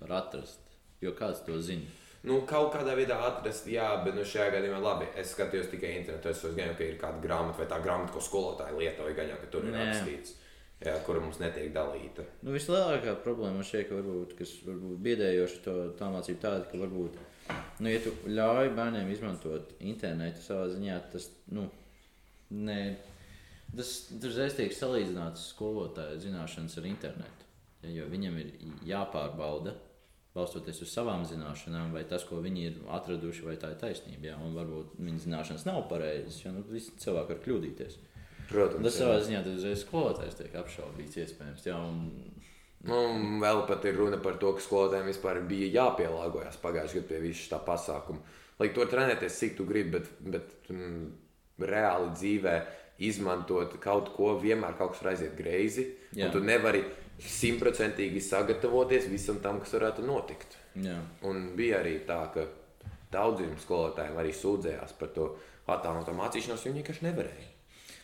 [0.01, 0.63] var atrast.
[1.05, 1.87] Jo kāds to zina?
[2.27, 5.07] Nu, kaut kādā veidā atrast, jā, bet nu, šajā gadījumā labi.
[5.21, 6.33] Es skatījos tikai internetā.
[6.33, 9.51] Es jau, ka ir kāda grāmata vai tā grāmata, ko skolotāji lietoja, gan jau, ka
[9.53, 9.85] tur ir Nē.
[9.85, 10.35] rakstīts,
[10.83, 12.27] jā, kura mums netiek dalīta.
[12.43, 17.23] Nu, vislielākā problēma šķiet, ka varbūt, kas varbūt biedējoši to tā mācību tāda, ka varbūt,
[17.79, 21.69] nu, ja tu ļauj bērniem izmantot internetu savā ziņā, tas, nu,
[22.51, 22.81] ne,
[23.71, 27.51] tas, uzreiz tiek salīdzināts skolotāja zināšanas ar internetu.
[27.85, 28.55] Ja, jo viņam ir
[28.89, 29.79] jāpārbauda,
[30.37, 34.31] balstoties uz savām zināšanām, vai tas, ko viņi ir atraduši, vai tā ir taisnība.
[34.31, 37.99] Jā, un varbūt viņas zināšanas nav pareizas, jo nu, visi cilvēki var kļūdīties.
[38.47, 41.67] Protams, Tas savā ziņā tas uzreiz skolotājs tiek apšaubīts, iespējams.
[41.67, 42.05] Jā, un
[42.87, 42.97] Nu,
[43.43, 47.57] vēl pat ir runa par to, ka skolotājiem vispār bija jāpielāgojas pagājušajā gadā pie visā
[47.57, 48.35] šī pasākuma.
[48.61, 51.09] Lai to trenēties, cik tu gribi, bet, bet mm,
[51.67, 52.55] reāli dzīvē
[53.07, 55.89] izmantot kaut ko, vienmēr kaut kas var aiziet greizi.
[56.15, 56.85] Tu nevari
[57.23, 60.57] simtprocentīgi sagatavoties visam tam, kas varētu notikt.
[60.77, 60.97] jā.
[61.25, 62.47] Un bija arī tā, ka
[63.13, 65.31] daudziem skolotājiem arī sūdzējās par to
[65.67, 67.53] attēlotu mācīšanos, jo viņi vienkārši nevarēja.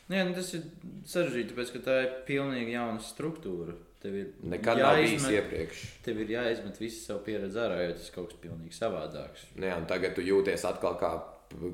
[0.09, 0.65] Nu, jā, nu tas ir
[1.09, 3.75] sarežģīti, tāpēc ka tā ir pilnīgi jauna struktūra.
[4.03, 5.83] Tev ir Nekad jāizmet, iepriekš.
[6.03, 9.45] tev ir jāizmet visu savu pieredzi ārā, jo tas kaut kas pilnīgi savādāks.
[9.55, 11.13] Nu Jā, un tagad tu jūties atkal kā,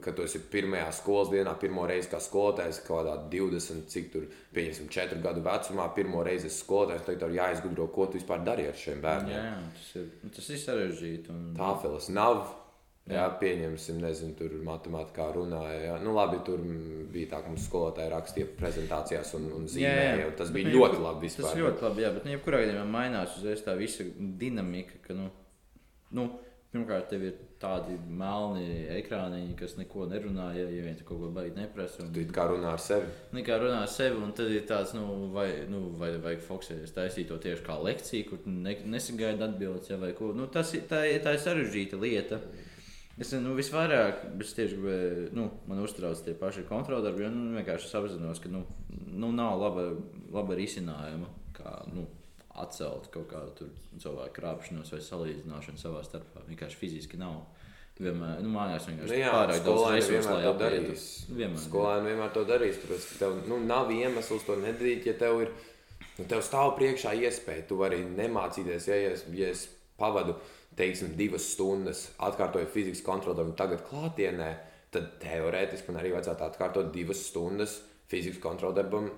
[0.04, 4.28] kad tu esi pirmajā skolas dienā, pirmo reizi kā skolotājs, kaut kādā 20, cik tur,
[4.56, 8.44] pieņemsim, 4 gadu vecumā, pirmo reizi esi skolotājs, tad tev ir jāizgudro, ko tu vispār
[8.46, 9.36] dari ar šiem Jā, bērniem.
[9.44, 11.34] jā tas, ir, nu, tas ir sarežģīti.
[11.34, 11.44] Un...
[11.58, 12.46] Tāfeles nav.
[13.08, 13.28] Jā, Jā.
[13.40, 15.78] pieņemsim, nezinu, tur matemātikā runāja.
[15.80, 15.92] Jā.
[16.04, 16.60] Nu, labi, tur
[17.08, 20.26] bija tā, ka mums skolotāji rakstīja prezentācijās un, un zīmēja.
[20.28, 21.46] un Tas Bet, bija nu, ļoti labi vispār.
[21.46, 24.04] Tas ļoti labi, jā, bet nu, jebkurā gadījumā mainās uzreiz tā visa
[24.42, 25.00] dinamika.
[25.06, 25.30] Ka, nu,
[26.18, 26.26] nu,
[26.74, 31.30] pirmkārt, tev ir tādi melni ekrāniņi, kas neko nerunā, ja, ja vien tu kaut ko
[31.34, 32.04] baigi neprasa.
[32.04, 33.06] un- Tu kā runā ar sevi.
[33.34, 37.28] Nekā runā ar sevi, un tad ir tāds, nu, vai, nu, vai vajag fokusēties, taisīt
[37.28, 40.32] to tieši kā lekciju, kur ne, nesagaidi atbildes, ja, vai ko.
[40.32, 42.40] Nu, tas tā, tā ir sarežģīta lieta.
[43.18, 47.88] Es nu, visvairāk, es tieši gribēju, nu, man uztrauc tie paši kontroldarbi, jo nu, vienkārši
[47.90, 48.62] es apzinos, ka nu,
[49.10, 49.88] nu, nav laba,
[50.30, 52.06] laba risinājuma, kā nu,
[52.62, 53.68] atcelt kaut kādu
[54.00, 56.44] cilvēku krāpšanos vai salīdzināšanu savā starpā.
[56.48, 57.40] Vienkārši fiziski nav.
[57.98, 61.06] Vienmēr, nu, mājās vienkārši Nu, jā, pārāk daudz resursu, lai darīs.
[61.32, 61.62] Vienmēr.
[61.64, 62.78] Skolēni vienmēr to darīs.
[62.84, 65.50] Tāpēc, ka tev nu, nav iemesls to nedarīt, ja tev ir.
[66.18, 67.66] Nu, tev stāv priekšā iespēja.
[67.66, 69.66] Tu vari nemācīties, ja es, ja es
[69.98, 70.36] pavadu
[70.78, 74.50] teiksim, divas stundas atkārtojot fizikas kontroli, un tagad klātienē,
[74.94, 79.10] tad teorētiski man arī vajadzētu atkārtot divas stundas fizikas kontroli darbam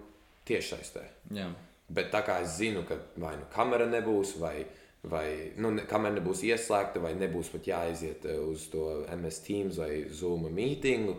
[0.49, 1.05] tiešsaistē.
[1.37, 1.51] Jā.
[1.91, 4.63] Bet tā kā es zinu, ka vai nu kamera nebūs, vai,
[5.11, 5.27] vai
[5.59, 8.87] nu, kamera nebūs ieslēgta, vai nebūs pat jāaiziet eh, uz to
[9.17, 11.17] MS Teams vai Zoom mītingu.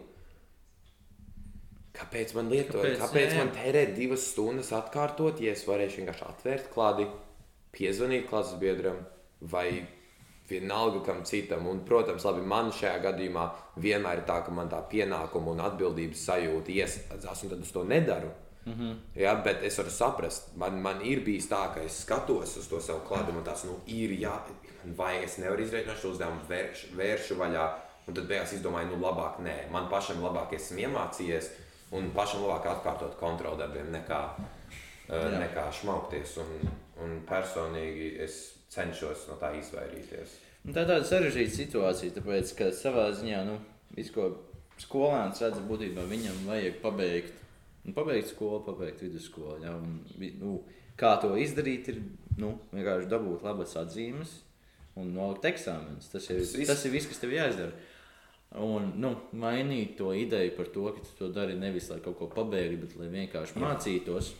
[1.92, 2.80] Kāpēc man lietot?
[2.80, 3.00] Kāpēc?
[3.02, 7.08] Kāpēc, Jā, man tērēt divas stundas atkārtot, ja es varēšu vienkārši atvērt klādi,
[7.76, 9.02] piezvanīt klases biedram
[9.52, 9.66] vai
[10.48, 11.68] vienalga kam citam?
[11.68, 13.44] Un, protams, labi, man šajā gadījumā
[13.84, 17.84] vienmēr ir tā, ka man tā pienākuma un atbildības sajūta iestājas, un tad es to
[17.92, 18.32] nedaru.
[18.66, 18.96] Mm -hmm.
[19.16, 22.82] ja, bet es varu saprast, man, man ir bijis tā, ka es skatos uz to
[22.82, 24.40] savu klāstu, un tas nu, ir jā,
[24.98, 27.70] vai es nevaru izdarīt šo uzdevumu, vērš, vēršu vaļā.
[28.08, 31.50] Un tad beigās izdomāju, nu, labāk nē, man pašam labāk esmu iemācījies,
[31.92, 34.22] un pašam labāk atkārtot kontroldarbiem nekā,
[35.10, 36.38] uh, nekā šmaukties.
[36.38, 36.72] Un,
[37.04, 40.38] un personīgi es cenšos no tā izvairīties.
[40.66, 43.60] Un tā ir tāda sarežģīta situācija, tāpēc, ka savā ziņā, nu,
[43.98, 44.30] visu, ko
[44.82, 47.41] skolēns redz, būtībā viņam vajag pabeigt,
[47.86, 49.60] nu, pabeigt skolu, pabeigt vidusskolu.
[49.64, 50.00] Ja, un,
[50.40, 50.60] nu,
[51.00, 52.02] kā to izdarīt, ir
[52.38, 54.36] nu, vienkārši dabūt labas atzīmes
[55.00, 56.12] un nolikt eksāmenus.
[56.12, 57.72] Tas, ir- Tas ir viss, kas tev jāizdara.
[58.60, 62.28] Un nu, mainīt to ideju par to, ka tu to dari nevis lai kaut ko
[62.28, 64.34] pabeigtu, bet lai vienkārši mācītos.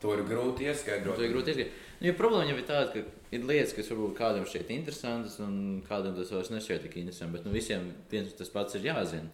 [0.00, 1.20] To ir grūti ieskaidrot.
[1.20, 1.70] Ir grūti izdarīt.
[2.00, 3.02] Nu, jo problēma jau ir tāda, ka
[3.36, 7.32] ir lietas, kas varbūt kādam šķiet interesantas, un kādam tas vairs nešķiet tik interesanti.
[7.36, 9.28] Bet nu, visiem viens un tas pats ir jāzina.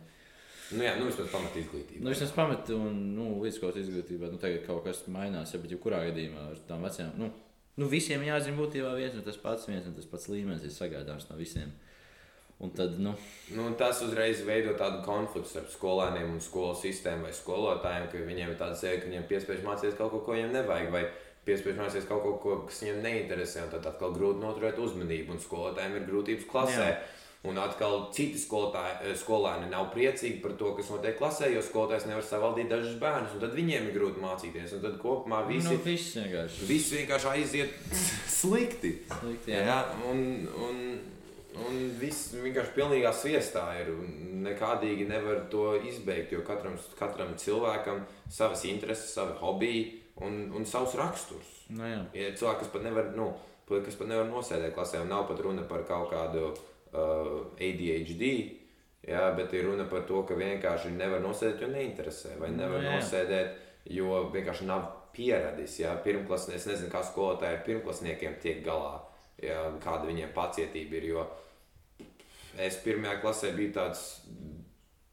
[0.71, 2.03] Nu, jā, nu vismaz pamat izglītība.
[2.05, 5.53] Nu, vismaz pamat, un nu, vidusskolas izglītībā nu, tagad kaut kas mainās.
[5.55, 7.31] Ja, bet, jebkurā gadījumā ar tām vecajām, nu,
[7.81, 11.29] nu, visiem jāzina būtībā viens un tas pats, viens un tas pats līmenis ir sagaidāms
[11.31, 11.75] no visiem.
[12.63, 13.17] Un tad, nu,
[13.57, 18.53] Nu, tas uzreiz veido tādu konfliktu starp skolēniem un skolu sistēmu vai skolotājiem, ka viņiem
[18.53, 21.03] ir tāds sajūta, ka viņiem piespiež mācīties kaut ko, ko viņiem nevajag, vai
[21.49, 23.65] piespiež mācīties kaut ko, ko kas viņiem neinteresē.
[23.67, 26.87] un Tad atkal grūti noturēt uzmanību, un skolotājiem ir grūtības klasē.
[26.87, 27.01] Jā.
[27.43, 32.05] Un atkal citi skolotāji, eh, skolēni nav priecīgi par to, kas notiek klasē, jo skolotājs
[32.07, 34.77] nevar savaldīt dažus bērnus, tad viņiem ir grūti mācīties.
[34.77, 36.69] Un tad kopumā visi, nu viss vienkārši.
[36.69, 37.75] visi vienkārši aiziet
[38.39, 38.93] slikti.
[39.11, 39.81] Slikti, Jā, jā.
[40.07, 40.23] un,
[40.69, 40.79] un,
[41.67, 43.91] un viss vienkārši pilnīgā sviestā ir.
[44.43, 49.83] Nekādīgi nevar to izbeigt, jo katram, katram cilvēkam savas intereses, savi hobiji
[50.23, 51.51] un, un savs raksturs.
[51.75, 52.01] Nu, jā.
[52.15, 53.33] Ir cilvēki, kas pat nevar, nu,
[53.69, 56.53] kas pat nevar nosēdēt klasē, un nav pat runa par kaut kādu
[56.93, 58.33] ADHD.
[59.03, 62.37] Jā, bet ir runa par to, ka vienkārši nevar nosēdēt, jo neinteresē.
[62.39, 62.99] Vai nevar Nu, jā.
[63.01, 63.57] nosēdēt,
[63.91, 65.81] jo vienkārši nav pieradis.
[65.83, 69.01] Jā, pirmklasnieks, es nezinu, kā skolotāji ar pirmklasniekiem tiek galā,
[69.43, 71.09] jā, kāda viņiem pacietība ir.
[71.11, 71.27] Jo
[72.63, 74.05] es pirmajā klasē biju tāds,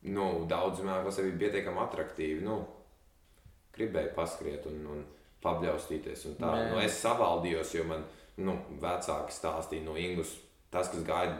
[0.05, 2.43] nu, daudz manā klasē bija pietiekami attraktīvi.
[2.45, 2.59] Nu,
[3.73, 5.03] gribēju paskriet un, un
[5.43, 6.25] pabļaustīties.
[6.29, 6.53] Un tā.
[6.69, 8.05] Nu, es savaldījos, jo man
[8.37, 10.35] nu, vecāki stāstīja no Ingūnas.
[10.69, 11.33] Tas, kas gāja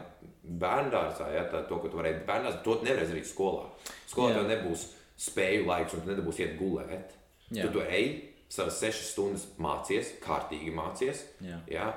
[0.60, 3.66] bērngārzā, ja, tā, to, ko tu varēji bērngārzā, to nevar izdarīt skolā.
[4.10, 4.40] Skolā Jā.
[4.40, 4.86] tev nebūs
[5.20, 7.16] spēju laiks, un tu nedabūsi iet gulēt.
[7.50, 7.66] Jā.
[7.66, 8.08] Tu tur ej,
[8.50, 11.60] savas sešas stundas mācies, kārtīgi mācies, Jā.
[11.70, 11.90] ja,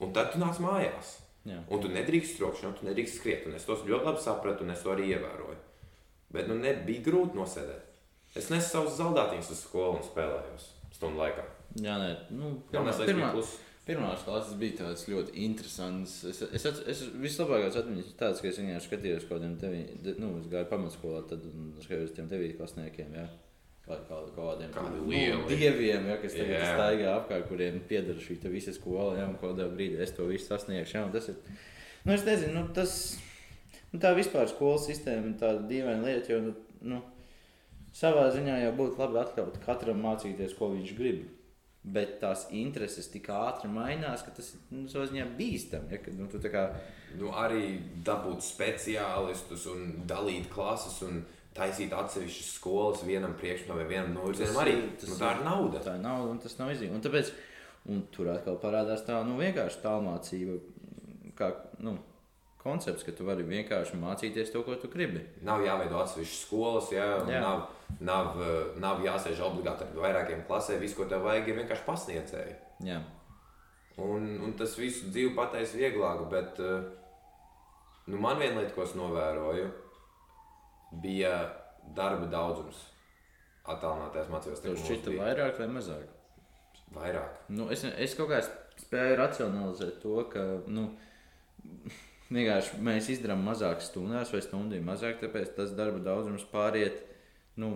[0.00, 1.18] un tad tu nāc mājās.
[1.48, 1.62] Jā.
[1.72, 3.46] Un tu nedrīkst strokšņot, tu nedrīkst skriet.
[3.48, 5.56] Un es to ļoti labi sapratu, un es to arī ievēroju.
[6.34, 7.86] Bet nu, nebija grūti nosēdēt.
[8.38, 11.46] Es nesu savus zaldātiņus uz skolu un spēlējos stundu laikā.
[11.80, 13.56] Jā, nē, nu, pirmā, plus.
[13.90, 16.16] Pirmās klases bija tādas ļoti interesantas.
[16.30, 20.32] Es, es, es, es vislabākās atmiņas tādas, ka es vienkārši skatījos kaut kādiem deviņiem, nu,
[20.40, 21.46] es gāju pamatskolā, tad
[21.82, 23.16] skatījos tiem devītklasniekiem.
[23.18, 23.28] Jā.
[23.90, 25.56] Kā, kā, kādiem Kādi nu, lieli.
[25.58, 26.74] dieviem, ja, kas tagad yeah.
[26.76, 30.98] staigā apkārt, kuriem pieder šī visa skola, ja, un kādā brīdī es to visu sasniegšu.
[30.98, 31.40] Ja, tas ir,
[32.04, 32.92] nu, es nezinu, nu, tas,
[33.90, 36.54] nu, tā vispār skolas sistēma ir tāda dīvaina lieta, jo, nu,
[36.92, 37.00] nu,
[37.96, 41.26] savā ziņā jau būtu labi atļaut katram mācīties, ko viņš grib.
[41.80, 45.94] Bet tās intereses tik ātri mainās, ka tas ir nu, ziņā bīstami.
[45.94, 46.64] Ja, ka, nu, kā,
[47.18, 51.24] Nu, arī dabūt speciālistus un dalīt klases un
[51.56, 54.60] taisīt atsevišķas skolas vienam priekšmetam vai vienam novirzienam.
[54.62, 55.80] Arī tas nu, tā ir nauda.
[55.82, 56.94] tā ir nauda, un tas nav izdevīgi.
[56.94, 57.32] Un tāpēc
[57.90, 60.60] un tur atkal parādās tā nu, vienkārši tālmācība,
[61.40, 61.50] kā
[61.82, 61.96] nu,
[62.62, 65.24] koncepts, ka tu vari vienkārši mācīties to, ko tu gribi.
[65.46, 67.42] Nav jāveido atsevišķas skolas, jā, Jā.
[67.42, 67.66] nav,
[68.00, 70.78] nav, eh, nav jāsēž obligāti ar vairākiem klasēm.
[70.82, 72.54] Viss, ko tev vajag, ir vienkārši pasniedzēji.
[72.86, 73.00] Jā,
[74.00, 76.84] Un, un tas visu dzīvi pateiks vieglāk, bet eh,
[78.08, 79.66] nu, man viena lieta, ko es novēroju,
[81.02, 81.34] bija
[81.96, 82.86] darba daudzums.
[83.70, 86.06] Attālinātais mācībās mums šķita vairāk vai mazāk.
[86.96, 87.42] vairāk.
[87.52, 88.40] Nu, es, es kaut kā
[88.80, 90.86] spēju racionalizēt to, ka nu,
[92.32, 97.04] vienkārši mēs izdarām mazāk stundās vai stundu mazāk, tāpēc tas darba daudzums pāriet
[97.60, 97.74] nu,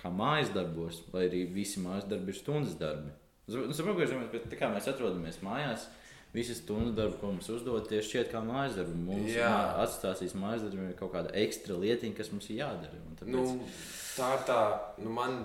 [0.00, 3.12] kā mājas darbos, lai arī visi mājas darbi ir stundas darbi.
[3.46, 5.86] Es saprotu, ka tā kā mēs atrodamies mājās,
[6.34, 8.96] visas stundu darbu, ko mums uzdod, tieši šķiet kā mājas darbu.
[9.08, 9.36] Mums
[9.84, 12.98] atstāsīs mājas darbiem kaut kāda ekstra lietiņa, kas mums ir jādara.
[13.06, 13.36] un Tāpēc...
[13.36, 13.70] Nu,
[14.16, 14.58] tā ir tā,
[15.04, 15.38] nu man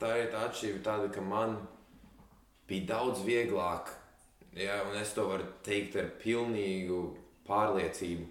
[0.00, 1.56] tā ir tā atšķirība, tāda, ka man
[2.68, 3.94] bija daudz vieglāk,
[4.58, 7.00] ja, un es to varu teikt ar pilnīgu
[7.48, 8.28] pārliecību.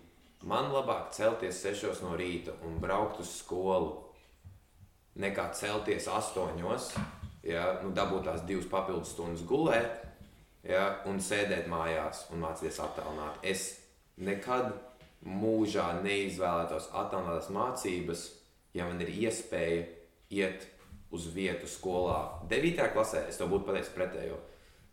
[0.50, 3.98] Man labāk celties 6 no rīta un braukt uz skolu,
[5.20, 6.62] nekā celties 8,
[7.48, 10.06] ja, nu, dabūt tās divas papildus stundas gulēt
[10.68, 13.40] ja, un sēdēt mājās un mācīties attēlot.
[13.44, 13.70] Es
[14.20, 14.74] nekad
[15.26, 18.28] mūžā neizvēlētos attēlotās mācības,
[18.76, 19.88] ja man ir iespēja
[20.30, 20.68] iet
[21.16, 22.22] uz vietu skolā.
[22.52, 22.86] 9.
[22.94, 24.38] klasē es to būtu pateicis pretējo.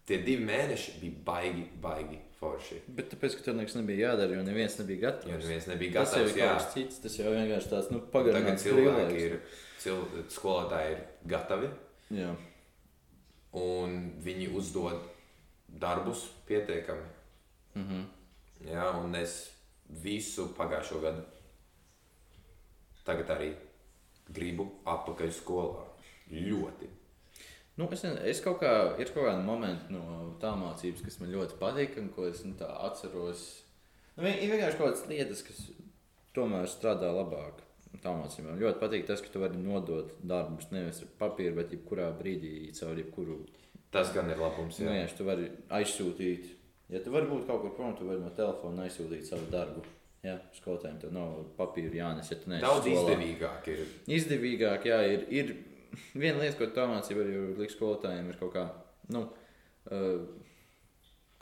[0.07, 2.79] Tie divi mēneši bija baigi, baigi forši.
[2.95, 5.33] Bet tāpēc, ka tur nekas nebija jādara, jo neviens nebija gatavs.
[5.33, 6.37] Jo neviens nebija Tas jau gatavs.
[6.37, 9.65] ir kaut kas cits, tas jau vienkārši tāds nu, Tagad pagarināts cilvēki ir, cil,
[10.33, 11.71] skolotāji ir gatavi
[12.17, 12.33] Jā.
[13.57, 15.01] un viņi uzdod
[15.69, 17.07] darbus pietiekami.
[17.75, 18.05] Mhm.
[18.67, 19.53] Jā, un es
[20.03, 21.25] visu pagājušo gadu
[23.07, 23.51] tagad arī
[24.35, 25.85] gribu atpakaļ skolā.
[26.33, 26.89] Ļoti.
[27.77, 31.59] Nu, es, es kaut kā, ir kaut kādi momenti no tā mācības, kas man ļoti
[31.61, 33.45] patīk, un ko es nu, tā atceros.
[34.17, 35.61] Nu, ir vienkārši kaut kādas lietas, kas
[36.35, 37.61] tomēr strādā labāk.
[38.03, 41.73] Tā mācība man ļoti patīk tas, ka tu vari nodot darbus nevis ar papīru, bet
[41.75, 43.39] jebkurā brīdī caur jebkuru
[43.97, 44.79] Tas gan ir labums.
[44.83, 45.07] Nu, Jā.
[45.17, 46.49] tu vari aizsūtīt.
[46.93, 49.85] Ja tu vari būt kaut kur prom, tu vari no telefona aizsūtīt savu darbu.
[50.27, 52.97] Jā, skolotājiem tev nav papīra jānes, ja Daudz skolā.
[52.97, 53.83] izdevīgāk ir.
[54.17, 55.53] Izdevīgāk, jā, ir, ir
[56.19, 58.65] viena lieta, ko tā mācība arī liks skolotājiem, ir kaut kā
[59.15, 59.23] nu,
[59.93, 60.25] uh,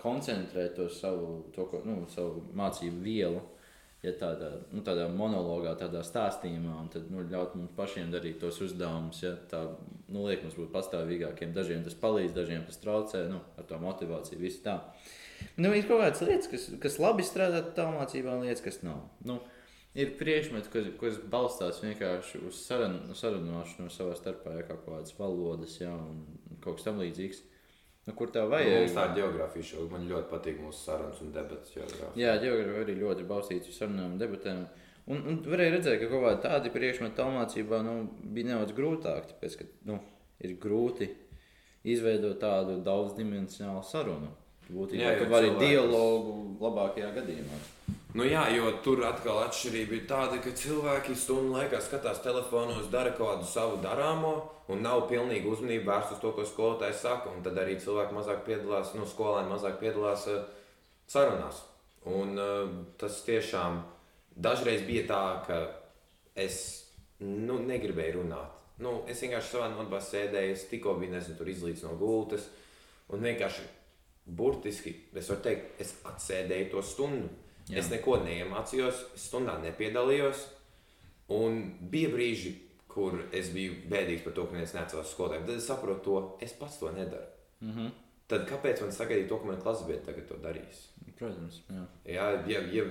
[0.01, 3.41] koncentrēt to savu, to, ko, nu, savu mācību vielu.
[4.05, 8.59] Ja tādā, nu, tādā monologā, tādā stāstījumā, un tad nu, ļaut mums pašiem darīt tos
[8.61, 9.23] uzdevumus.
[9.25, 9.63] Ja, tā
[10.13, 11.55] nu, liek mums būt pastāvīgākiem.
[11.57, 14.43] Dažiem tas palīdz, dažiem tas traucē, nu, ar to motivāciju.
[14.43, 14.77] visu Tā.
[15.57, 19.01] Nu, ir kaut kādas lietas, kas, kas labi strādā tādā mācībā, un lietas, kas nav.
[19.25, 19.39] Nu,
[19.97, 25.79] ir priekšmeti, kas, kas balstās vienkārši uz sarunu, sarunāšanu savā starpā, ja kaut kādas valodas,
[25.81, 27.41] ja, un kaut kas tamlīdzīgs.
[28.07, 28.81] Nu, kur tev Nu, vajag?
[28.83, 29.91] mums tā ir geogrāfija šobrīd.
[29.95, 32.11] Man ļoti patīk mūsu sarunas un debatas geogrāfija.
[32.21, 34.65] Jā, ģeogrāfija arī ļoti balstīta uz sarunām un debatēm.
[35.07, 37.95] Un, un varēja redzēt, ka kaut kādi tādi priekšmeti tālmācībā nu,
[38.35, 39.99] bija nedaudz grūtāk, tāpēc, ka nu,
[40.41, 41.09] ir grūti
[41.85, 44.31] izveidot tādu daudzdimensionālu sarunu.
[44.73, 47.59] Būtībā Jā, jo vari cilvēks- dialogu labākajā gadījumā.
[48.15, 53.11] Nu, jā, jo tur atkal atšķirība ir tāda, ka cilvēki stundu laikā skatās telefonos, dara
[53.11, 54.35] kaut kādu savu darāmo,
[54.71, 57.33] un nav pilnīgi uzmanība vērsta uz to, ko skolotājs saka.
[57.35, 60.47] Un tad arī cilvēki mazāk piedalās, nu, skolēni mazāk piedalās uh,
[61.11, 61.65] sarunās.
[62.07, 62.71] Un uh,
[63.03, 63.83] tas tiešām
[64.47, 65.61] dažreiz bija tā, ka
[66.39, 66.61] es
[67.19, 68.65] nu, negribēju runāt.
[68.79, 72.47] Nu, es vienkārši savā nodarbā sēdēju, es tikko biju nezinu, tur izlīdz no gultas.
[73.11, 73.67] Un vienkārši
[74.39, 77.41] burtiski, es varu teikt, es atsēdēju to stundu.
[77.69, 77.79] Jā.
[77.81, 80.45] Es neko neiemācījos, stundā nepiedalījos.
[81.33, 82.53] Un bija brīži,
[82.95, 85.47] kur es biju bēdīgs par to, ka neviens necēlās skolotājiem.
[85.49, 87.31] Tad es saprotu to, es pats to nedaru.
[87.61, 87.91] Mm -hmm.
[88.29, 90.89] Tad kāpēc man sagaidīt to, ka man klases biedri tagad to darīs?
[91.19, 91.83] Protams, jā.
[92.05, 92.85] Jā, ja, ja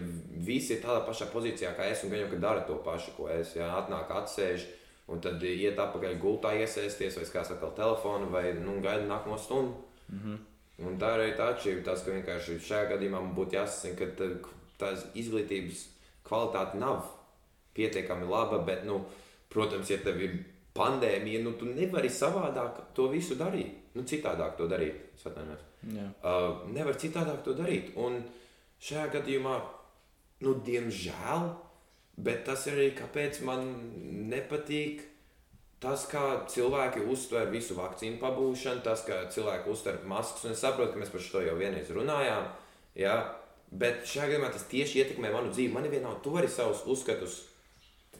[0.45, 3.27] visi ir tādā pašā pozīcijā kā es, un gan jau ka dara to pašu, ko
[3.29, 4.65] es, jā, atnāk, atsēž,
[5.07, 9.73] un tad iet atpakaļ gultā, iesaisties, vai skās atkal telefonu, vai nu, gaida nākamo stundu.
[10.09, 10.37] Mm -hmm.
[10.87, 14.49] Un tā arī tā atšķirība, tas, ka vienkārši šajā gadījumā man būtu jāsaka, ka
[14.81, 15.85] tās izglītības
[16.27, 17.05] kvalitāte nav
[17.77, 19.01] pietiekami laba, bet, nu,
[19.53, 20.37] protams, ja tev ir
[20.77, 23.79] pandēmija, nu, tu nevari savādāk to visu darīt.
[23.93, 24.97] Nu, citādāk to darīt.
[25.21, 25.69] Atvainojos.
[25.85, 27.93] Uh, nevar citādāk to darīt.
[27.99, 28.21] Un
[28.81, 29.57] šajā gadījumā,
[30.45, 31.49] nu, diemžēl,
[32.25, 33.67] bet tas ir arī kāpēc man
[34.31, 35.03] nepatīk
[35.83, 40.45] tas, kā cilvēki uztver visu vakcīnu pabūšanu, tas, kā cilvēki uztver maskas.
[40.47, 42.47] Un es saprotu, ka mēs par to jau vienreiz runājām.
[42.97, 43.17] Jā,
[43.79, 45.73] bet šajā gadījumā tas tieši ietekmē manu dzīvi.
[45.73, 47.41] Man ir vienalga, tu vari savus uzskatus,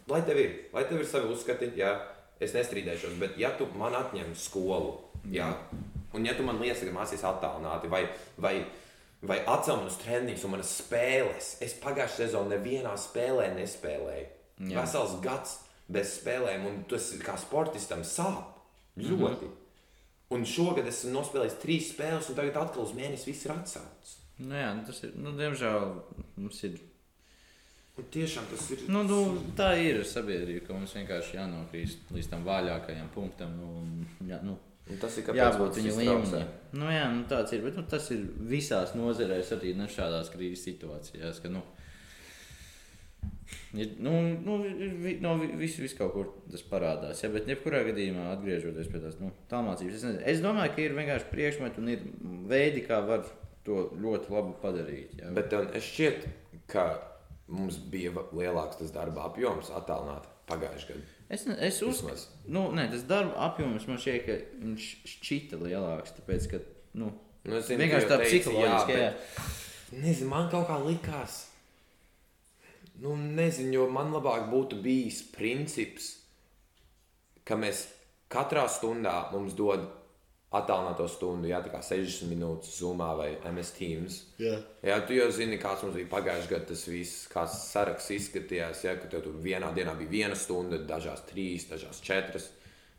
[0.09, 1.71] lai tev ir, lai tev ir savi uzskati.
[1.79, 1.93] Jā,
[2.43, 4.95] es nestrīdēšos, bet ja tu man atņem skolu,
[5.31, 5.49] jā,
[6.13, 8.03] un ja tu man lieci, ka mācīs attālināti vai,
[8.41, 8.55] vai,
[9.23, 14.31] vai atcel man uz treniņus un manas spēles, es pagājušajā sezonā nevienā spēlē nespēlēju.
[14.63, 14.81] Jā.
[14.81, 15.57] Vesels gads
[15.91, 18.57] bez spēlēm, un tas kā sportistam sāp
[18.97, 19.45] ļoti.
[19.45, 19.59] Mm -hmm.
[20.33, 24.22] Un šogad esmu nospēlējis trīs spēles, un tagad atkal uz mēnesi viss ir atcelts.
[24.39, 25.93] Nu, jā, nu, tas ir, nu, diemžēl
[26.41, 26.79] mums ir
[27.93, 28.79] Un tiešām tas ir.
[28.89, 29.17] Nu, nu,
[29.53, 33.51] tā ir sabiedrība, ka mums vienkārši jānokrīst līdz tam vājākajam punktam.
[33.59, 34.55] Nu, jā, nu,
[34.89, 36.39] Un tas ir jābūt viņa līmenī.
[36.73, 37.61] Nu, jā, nu, tāds ir.
[37.63, 41.39] Bet nu, tas ir visās nozarēs, arī ne šādās krīzes situācijās.
[41.45, 41.61] Ka, nu,
[43.73, 44.11] Ir, nu,
[44.45, 47.21] nu, ir vi- no vi- vis, vis kaut kur tas parādās.
[47.23, 50.93] Ja, bet, jebkurā gadījumā, atgriežoties pie tās nu, tālmācības, es, nezinu, es domāju, ka ir
[50.97, 52.03] vienkārši priekšmeti un ir
[52.49, 53.25] veidi, kā var
[53.65, 55.17] to ļoti labi padarīt.
[55.21, 55.31] Jā.
[55.35, 56.27] Bet es šķiet,
[56.67, 56.85] ka
[57.47, 61.09] mums bija lielāks tas darba apjoms attālināti pagājušajā gadā.
[61.33, 66.13] Es, ne- es uzskatu, nu, ne, tas darba apjoms man šķiet, ka viņš šķita lielāks.
[66.19, 66.59] Tāpēc, ka,
[66.99, 69.09] nu, Nu, es zinu, vienkārši tā psiholoģiski, jā.
[69.11, 71.33] bet- Nezinu, man kaut kā likās.
[73.03, 76.11] Nu, nezinu, jo man labāk būtu bijis princips,
[77.43, 77.87] ka mēs
[78.31, 79.83] katrā stundā mums dod
[80.53, 84.17] attālināto stundu, jā, tā kā 60 minūtes Zoomā vai MS Teams.
[84.41, 84.57] Jā.
[84.85, 88.83] Jā, tu jau zini, kāds mums bija pagājušajā gadā, tas viss, kāds saraksts izskatījās.
[88.85, 92.51] Jā, ka tev tur vienā dienā bija viena stunda, dažās trīs, dažās četras.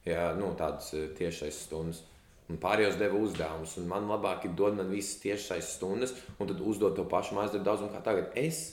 [0.05, 2.03] Jā, nu, tādas eh, tiešais stundas.
[2.51, 3.79] Un pārējos deva uzdevumus.
[3.81, 7.55] Un man labāk ir dot man visas tiešais stundas, un tad uzdot to pašu mājas
[7.55, 8.35] darbu daudzumu kā tagad.
[8.37, 8.65] Es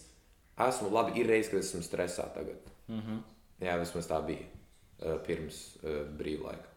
[0.60, 2.66] esmu labi, ir reizes, kad esmu stresā tagad.
[2.90, 3.22] Mm -hmm.
[3.62, 6.71] Jā, vismaz tā bija uh, pirms uh, brīvlaika.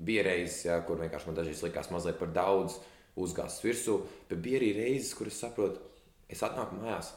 [0.00, 2.78] Bija reizes, jā, kur vienkārši man dažreiz likās mazliet par daudz
[3.20, 3.98] uzgāzts virsū,
[4.30, 5.82] bet bija arī reizes, kur es saprotu,
[6.30, 7.12] es atnāku mājās,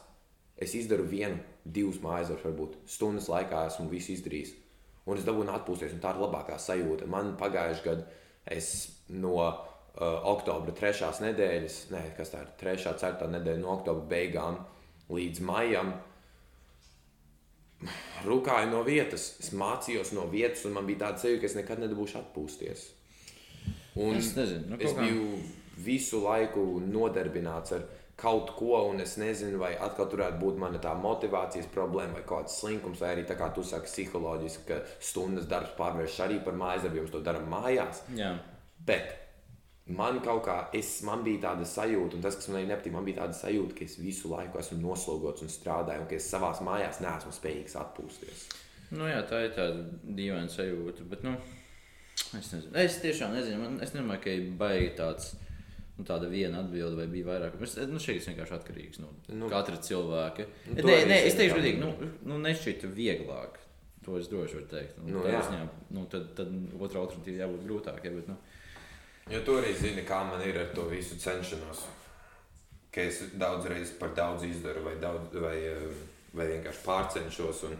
[0.60, 4.52] es izdaru vienu, divas mājas varbūt stundas laikā esmu visu izdarījis.
[5.04, 7.08] Un es dabūju atpūsties, un tā ir labākā sajūta.
[7.10, 8.04] Man pagājušajā gadā
[8.56, 8.70] es
[9.12, 9.56] no uh,
[10.30, 14.60] oktobra trešās nedēļas, ne, kas tā ir trešā, ceturtā nedēļa no oktobra beigām
[15.12, 15.92] līdz maijam
[18.26, 19.34] rūkāju no vietas.
[19.42, 22.86] Es mācījos no vietas, un man bija tāda sajūta, ka es nekad nedabūšu atpūsties.
[24.02, 25.26] Un Es nezinu, nu, es biju
[25.84, 27.84] visu laiku nodarbināts ar
[28.18, 32.24] kaut ko, un es nezinu, vai atkal tur varētu būt mana tā motivācijas problēma, vai
[32.26, 36.58] kāds slinkums, vai arī tā kā tu saki, psiholoģiski, ka stundas darbs pārvērš arī par
[36.58, 38.04] mājas mēs to darām mājās.
[38.14, 38.36] Jā.
[38.86, 39.23] Bet
[39.86, 43.04] man kaut kā, es, man bija tāda sajūta, un tas, kas man arī nepatīk, man
[43.04, 46.52] bija tāda sajūta, ka es visu laiku esmu noslogots un strādāju, un ka es savā
[46.64, 48.46] mājās neesmu spējīgs atpūsties.
[48.94, 51.04] Nu, jā, tā ir tāda dīvaina sajūta.
[51.10, 51.34] Bet, nu,
[52.38, 52.72] es, nezinu.
[52.80, 53.60] es tiešām nezinu.
[53.62, 55.34] Man, es nedomāju, ka ir baigi tāds.
[55.94, 57.52] Nu, tāda viena atbilde, vai bija vairāk.
[57.62, 60.46] Es, nu, šeit ir vienkārši atkarīgs no Nu, nu, katra cilvēka.
[60.72, 63.60] nu, to nē, nē, es teikšu, godīgi, nu, nu nešķita vieglāk.
[64.04, 64.96] To es droši varu teikt.
[64.98, 65.38] Nu, Nu, jā.
[65.46, 65.60] ziņā,
[65.94, 66.50] nu, tad, tad
[66.82, 68.10] otrā alternatīva jābūt grūtākai.
[68.16, 68.34] Bet, nu,
[69.30, 71.86] Jo tu arī zini, kā man ir ar to visu cenšanos.
[72.92, 75.86] Ka es daudz reizes par daudz izdaru, vai, daudz, vai, eh,
[76.36, 77.62] vai vienkārši pārcenšos.
[77.70, 77.78] Un,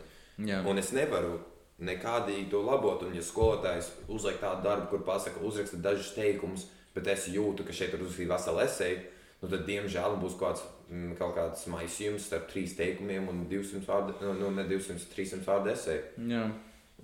[0.48, 1.36] jā, un es nevaru
[1.84, 3.04] nekādīgi to labot.
[3.04, 7.76] Un, ja skolotājs uzliek tādu darbu, kur pasaka, uzraksta dažus teikumus, bet es jūtu, ka
[7.76, 9.04] šeit ir uzrakstīta vesela esēja,
[9.42, 13.84] nu, tad, diemžēl, būs kaut kāds, mm, kaut kāds maisījums starp trīs teikumiem un 200
[13.84, 16.04] vārdu, nu, nu, ne 200, 300 vārdu esēju.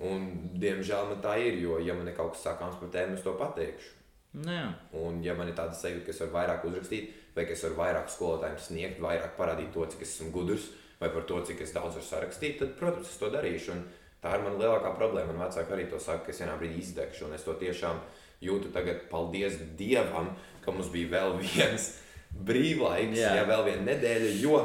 [0.01, 3.27] Un, diemžēl man tā ir, jo, ja man ir kaut kas sakāms par tēmu, es
[3.27, 4.00] to pateikšu.
[4.31, 4.67] Jā.
[4.95, 7.79] Un, ja man ir tāda sajūta, ka es varu vairāk uzrakstīt, vai ka es varu
[7.81, 10.69] vairāk skolotājiem sniegt, vairāk parādīt to, cik es esmu gudrs,
[11.01, 13.75] vai par to, cik es daudz varu sarakstīt, tad, protams, es to darīšu.
[13.75, 13.83] Un
[14.23, 15.35] tā ir mana lielākā problēma.
[15.35, 17.99] Man vecāki arī to saka, ka es vienā brīdī izdegšu, un es to tiešām
[18.45, 20.31] jūtu tagad, paldies Dievam,
[20.65, 21.91] ka mums bija vēl viens
[22.49, 23.35] brīvlaiks, Jā.
[23.41, 24.63] ja vēl viena nedēļa, jo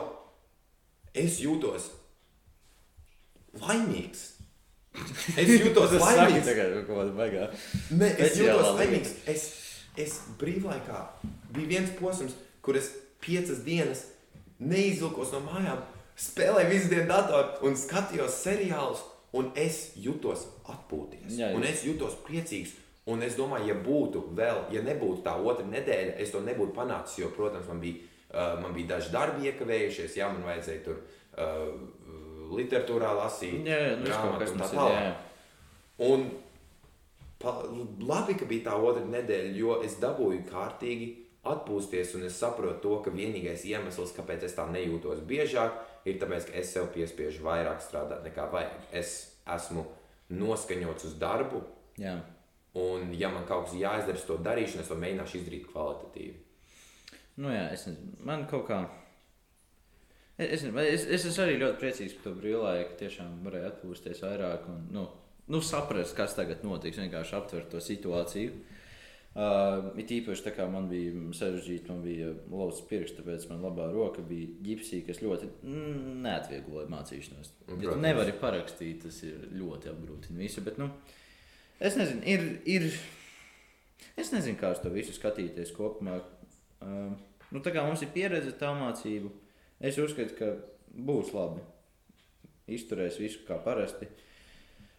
[1.16, 1.90] es jūtos
[3.66, 4.35] laimīgs.
[5.36, 6.50] Es jūtos laimīgs.
[7.18, 7.56] tagad.
[7.92, 9.16] Ne, es jūtos laimīgs.
[9.32, 9.48] Es,
[10.00, 11.02] es brīvlaikā
[11.56, 12.92] bija viens posms, kur es
[13.24, 14.06] piecas dienas
[14.60, 15.84] neizvilkos no mājām,
[16.20, 19.04] spēlēju visu dienu datoru un skatījos seriālus,
[19.36, 21.36] un es jutos atpūties.
[21.36, 21.56] Jā, jā.
[21.58, 22.78] Un es jutos priecīgs.
[23.12, 27.20] Un es domāju, ja būtu vēl, ja nebūtu tā otra nedēļa, es to nebūtu panācis.
[27.22, 31.68] Jo, protams, man bija, uh, man bija daži darbi iekavējušies, jā, man vajadzēja tur uh,
[32.54, 35.22] literatūrā lasīt, Jā, jā, nu, grāmatu un tā tālāk.
[36.06, 36.26] Un
[37.42, 37.54] pa,
[38.04, 41.12] labi, ka bija tā otra nedēļa, jo es dabūju kārtīgi
[41.46, 45.78] atpūsties, un es saprotu to, ka vienīgais iemesls, kāpēc es tā nejūtos biežāk,
[46.10, 48.88] ir tas, ka es sev piespiežu vairāk strādāt nekā vajag.
[48.94, 49.14] Es
[49.56, 49.86] esmu
[50.34, 51.62] noskaņots uz darbu,
[52.02, 52.18] Jā.
[52.82, 56.36] un, ja man kaut kas jāizdara, to darīšu, es to mēģināšu izdarīt kvalitatīvi.
[57.44, 58.16] Nu, jā, es nezinu.
[58.26, 58.80] Man kaut kā.
[60.38, 62.98] Es, es, es, es arī ļoti priecīgs par to brīvlaiku.
[63.00, 65.06] Tiešām varēju atpūsties vairāk un nu,
[65.48, 67.00] nu, saprast, kas tagad notiks.
[67.00, 68.58] Vienkārši aptvert to situāciju.
[69.36, 73.90] Uh, it īpaši tā kā man bija sarežģīti, man bija lausts pirksts, tāpēc man labā
[73.92, 77.52] roka bija ģipsī, kas ļoti mm, neatviegloja mācīšanos.
[77.68, 80.64] Ja tu nevari parakstīt, tas ir ļoti apgrūtina visu.
[80.64, 80.88] Bet, nu,
[81.84, 82.50] es nezinu, ir.
[82.64, 82.90] ir
[84.16, 86.22] Es nezinu, kā uz to visu skatīties kopumā.
[86.84, 87.12] Uh,
[87.52, 89.32] nu, tā kā mums ir pieredze tā mācību,
[89.86, 90.52] es uzskatu, ka
[90.96, 91.64] būs labi.
[92.76, 94.08] Izturēs visu kā parasti.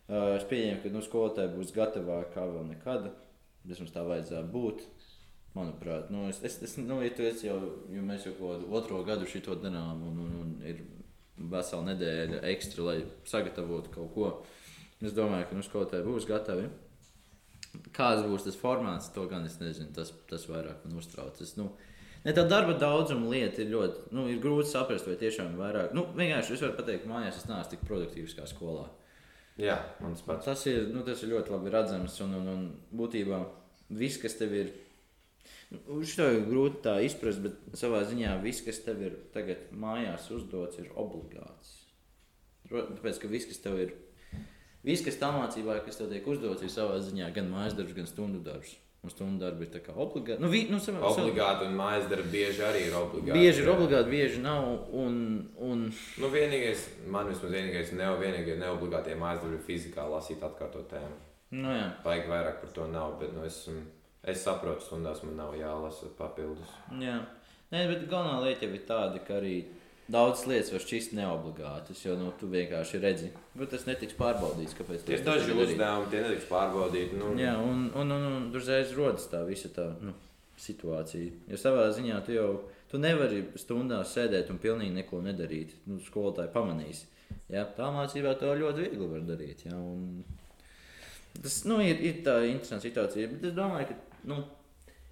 [0.06, 3.08] Uh, es pieņemu, ka nu, skolotāji būs gatavāki kā vēl nekad.
[3.66, 4.84] Vismaz tā vajadzētu būt.
[5.56, 7.56] Manuprāt, nu, es, es, es, nu, ja esi jau,
[7.88, 10.82] jo mēs jau kaut kādu otro gadu šito darām, un, un, un ir
[11.36, 12.96] vesela nedēļa ekstra, lai
[13.28, 14.28] sagatavotu kaut ko.
[15.00, 16.68] Es domāju, ka nu, skolotāji būs gatavi.
[17.96, 19.90] Kāds būs tas formāts, to gan es nezinu.
[19.96, 21.40] Tas, tas vairāk man uztrauc.
[21.44, 21.70] Es, nu,
[22.26, 25.92] Ne, tā darba daudzuma lieta ir ļoti nu, ir grūti saprast, vai tiešām ir vairāk.
[25.94, 28.88] Nu, vienkārši es varu pateikt, mājās es neesmu tik produktīvs kā skolā.
[29.62, 29.76] Jā.
[30.44, 32.16] Tas ir, nu, tas ir ļoti labi redzams.
[32.24, 32.64] Un, un, un
[32.98, 33.38] būtībā
[34.00, 34.72] viss, kas tev ir,
[35.70, 40.26] nu, šo ir grūti tā izprast, bet savā ziņā viss, kas tev ir tagad mājās
[40.34, 41.76] uzdots, ir obligāts.
[42.66, 43.94] Tāpēc, ka viss, kas tev ir,
[44.82, 48.10] viss, kas tā mācībā, kas tev tiek uzdots, ir savā ziņā gan mājas darbs, gan
[48.10, 48.74] stundu darbs.
[49.06, 50.42] Un stundu darbi ir obligāti.
[50.42, 53.36] Nu, vi, nu, savā, Obligāti un mājas darbi bieži arī ir obligāti.
[53.38, 53.74] Bieži ir jā.
[53.76, 54.66] obligāti, bieži nav.
[54.98, 55.20] Un,
[55.62, 55.84] un,
[56.18, 61.14] Nu, vienīgais, man vismaz vienīgais, ne, vienīgais neobligātie mājas darbi fizikā lasīt atkārtot tēmu.
[61.54, 61.86] nu, jā.
[62.02, 63.62] Baigi vairāk par to nav, bet nu, es,
[64.26, 66.74] es saprotu, stundās man nav jālasa papildus.
[66.98, 67.20] Jā,
[67.70, 69.56] Nē, bet galvenā lieta jau ir tāda, ka arī
[70.12, 74.76] daudzas lietas var šķist neobligātas, jo nu, tu vienkārši redzi, bet tas netiks pārbaudīts.
[74.78, 75.74] Kāpēc tas daži tagad darīt.
[75.74, 77.18] uzdevumi, tie netiks pārbaudīti.
[77.20, 80.14] Nu, Jā, un, un, un, un uzreiz rodas tā visa tā nu,
[80.62, 81.44] situācija.
[81.50, 82.48] Jo savā ziņā tu jau
[82.90, 85.74] tu nevari stundās sēdēt un pilnīgi neko nedarīt.
[85.90, 87.04] Nu, skolotāji pamanīs.
[87.50, 89.66] Jā, tā mācībā to ļoti viegli var darīt.
[89.66, 90.22] Jā, un
[91.42, 94.38] tas nu, ir, ir tā interesanta situācija, bet es domāju, ka nu,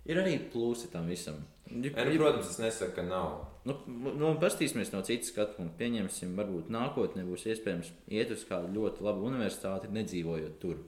[0.07, 1.43] ir arī plusi tam visam.
[1.71, 3.29] Nē, nu, protams, es nesaku, ka nav.
[3.65, 5.79] Nu, nu, Paskatīsimies no citas skatu punkta.
[5.81, 10.83] Pieņemsim, varbūt nākotnē būs iespējams iet uz kādu ļoti labu universitāti, nedzīvojot tur.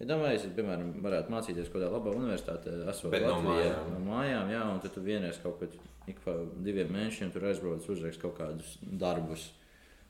[0.00, 3.90] Ja domājies, ja, piemēram, varētu mācīties kaut kādā labā universitātē, esot Bet no Latvijā, mājām.
[3.92, 5.74] no mājām, jā, un tad tu vienreiz kaut kad
[6.08, 6.32] ik pa
[6.64, 9.50] diviem mēnešiem tur aizbrauc, uzrakst kaut kādus darbus,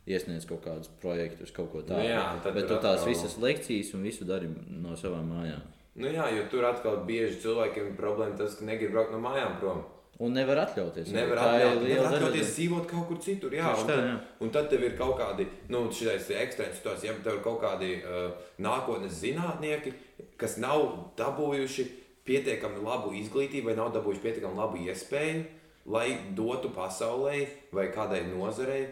[0.06, 2.04] iesniedz kaut kādus projektus, kaut ko tādu.
[2.04, 2.22] Nu jā,
[2.54, 5.66] Bet tu tās atkal- visas lekcijas un visu dari no savām mājām.
[5.98, 9.56] Nu, jā, jo tur atkal bieži cilvēkiem ir problēma tas, ka negrib braukt no mājām
[9.62, 9.80] prom.
[10.20, 11.08] Un nevar atļauties.
[11.16, 13.54] Nevar Tā ir atļaut, liela nevar atļauties dzīvot kaut kur citur.
[13.56, 14.16] Jā, un, tā, jā.
[14.44, 17.94] un tad tev ir kaut kādi, nu, šis ekstrēms situācijas, ja tev ir kaut kādi
[18.02, 18.26] uh,
[18.60, 19.94] nākotnes zinātnieki,
[20.40, 20.84] kas nav
[21.18, 21.86] dabūjuši
[22.28, 25.42] pietiekami labu izglītību vai nav dabūjuši pietiekami labu iespēju,
[25.90, 28.84] lai dotu pasaulē vai kādai nozarei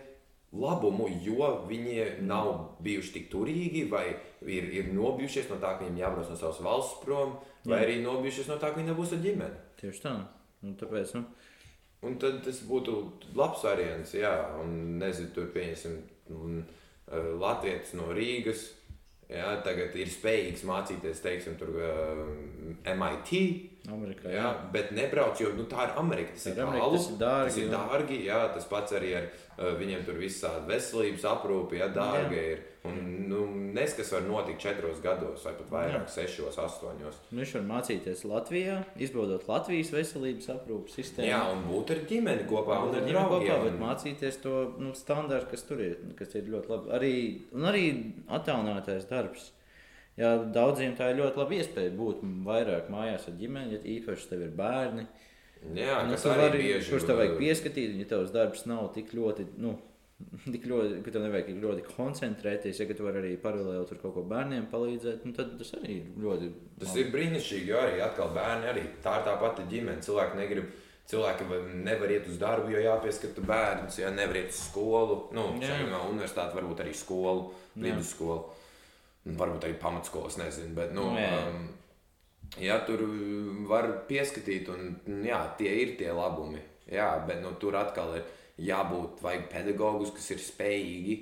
[0.53, 4.07] labumu, jo viņi nav bijuši tik turīgi vai
[4.47, 7.37] ir, ir nobijušies no tā, ka viņiem jābrauc no savas valsts prom,
[7.67, 7.85] vai Jā.
[7.85, 9.61] arī nobijušies no tā, ka viņi nebūs ar ģimeni.
[9.83, 10.15] Tieši tā.
[10.65, 11.27] Un tāpēc, nu,
[12.07, 12.95] Un tad tas būtu
[13.35, 14.13] labs variants,
[14.63, 15.97] un nezinu, tur pieņemsim
[16.37, 18.69] un, uh, Latvijas no Rīgas.
[19.29, 22.23] Jā, tagad ir spējīgs mācīties, teiksim, tur uh,
[22.95, 23.41] MIT.
[23.95, 24.31] Amerikā.
[24.33, 26.35] Jā, bet nebrauc, jo nu, tā ir Amerika.
[26.37, 27.71] Tas ir Amerika, tālu, tas ir dārgi, Tas ir jā.
[27.77, 32.51] dārgi, jā, tas pats arī ar uh, viņiem tur visādi veselības aprūpi, jā, dārga Jā.
[32.55, 32.67] ir.
[32.89, 33.41] Un nu,
[33.75, 37.19] nes, kas var notikt četros gados, vai pat vairāk, sešos, astoņos.
[37.35, 41.27] Viņš var mācīties Latvijā, izbaudot Latvijas veselības aprūpas sistēmu.
[41.29, 45.51] Jā, un būt ar ģimeni kopā un ar ģimeni kopā, bet mācīties to nu, standartu,
[45.53, 46.93] kas tur ir, kas ir ļoti labi.
[46.97, 47.13] Arī,
[47.59, 47.85] un arī
[48.39, 49.51] attālinātais darbs.
[50.19, 54.41] Jā, daudziem tā ir ļoti laba iespēja būt vairāk mājās ar ģimeni, ja īpaši tev
[54.49, 55.05] ir bērni.
[55.75, 59.47] Jā, Nu, tu arī bieži kurus tev vajag pieskatīt, ja tavs darbs nav tik ļoti,
[59.63, 59.77] nu,
[60.55, 64.15] tik ļoti, ka tev nevajag tik ļoti koncentrēties, ja tu vari arī paralēli tur kaut
[64.19, 66.51] ko bērniem palīdzēt, nu, tad tas arī ir ļoti.
[66.83, 67.01] Tas labi.
[67.05, 70.03] ir brīnišķīgi, jo arī atkal bērni arī tā ir tā pati ģimene.
[70.07, 70.69] Cilvēki negrib.
[71.09, 75.15] Cilvēki va- nevar iet uz darbu, jo jāpieskata bērns, ja nevar iet uz skolu.
[75.33, 75.71] Nu, Jā.
[75.71, 77.87] šeit nav universitāte, varbūt arī skolu, Jā.
[77.87, 78.43] vidusskolu,
[79.37, 80.75] varbūt arī pamatskolas, nezinu.
[80.79, 81.35] Bet, nu, Nu, jā.
[81.51, 81.69] um,
[82.63, 83.03] jā, tur
[83.69, 86.63] var pieskatīt, un un jā, tie ir tie labumi.
[86.89, 88.25] Jā, bet nu, tur atkal ir
[88.59, 91.19] jābūt vajag pedagogus, kas ir spējīgi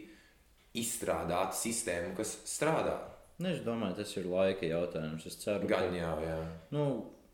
[0.76, 2.96] izstrādāt sistēmu, kas strādā.
[3.38, 5.26] Nu, es domāju, tas ir laika jautājums.
[5.28, 6.38] Es ceru, Gan jau, jā.
[6.72, 6.84] nu,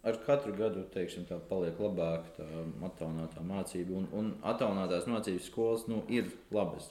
[0.03, 2.47] ar katru gadu teiksim, tā paliek labāka tā
[2.89, 4.01] attālinātā mācība.
[4.01, 6.89] Un, un attālinātās mācības skolas nu, ir labas.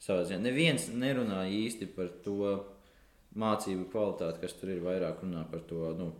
[0.00, 2.36] Savā ziņā neviens nerunā īsti par to
[3.38, 4.82] mācību kvalitāti, kas tur ir.
[4.84, 6.10] Vairāk runā par to, nu,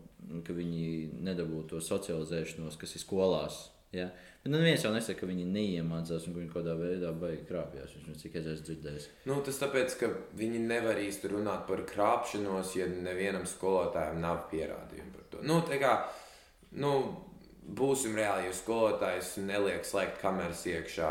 [0.47, 3.63] ka viņi nedabū to socializēšanos, kas ir skolās.
[3.93, 4.07] Ja?
[4.43, 7.43] Bet nu, neviens jau nesaka, ka viņi neiemācās un ka viņi kaut kādā veidā baigi
[7.49, 7.97] krāpjas.
[7.97, 9.09] Viņš cik es esmu dzirdējis.
[9.29, 15.17] Nu, tas tāpēc, ka viņi nevar īsti runāt par krāpšanos, ja nevienam skolotājam nav pierādījumu
[15.17, 15.43] par to.
[15.51, 15.97] Nu, kā,
[16.79, 16.95] nu,
[17.67, 21.11] būsim reāli, ja skolotājs neliek slēgt kameras iekšā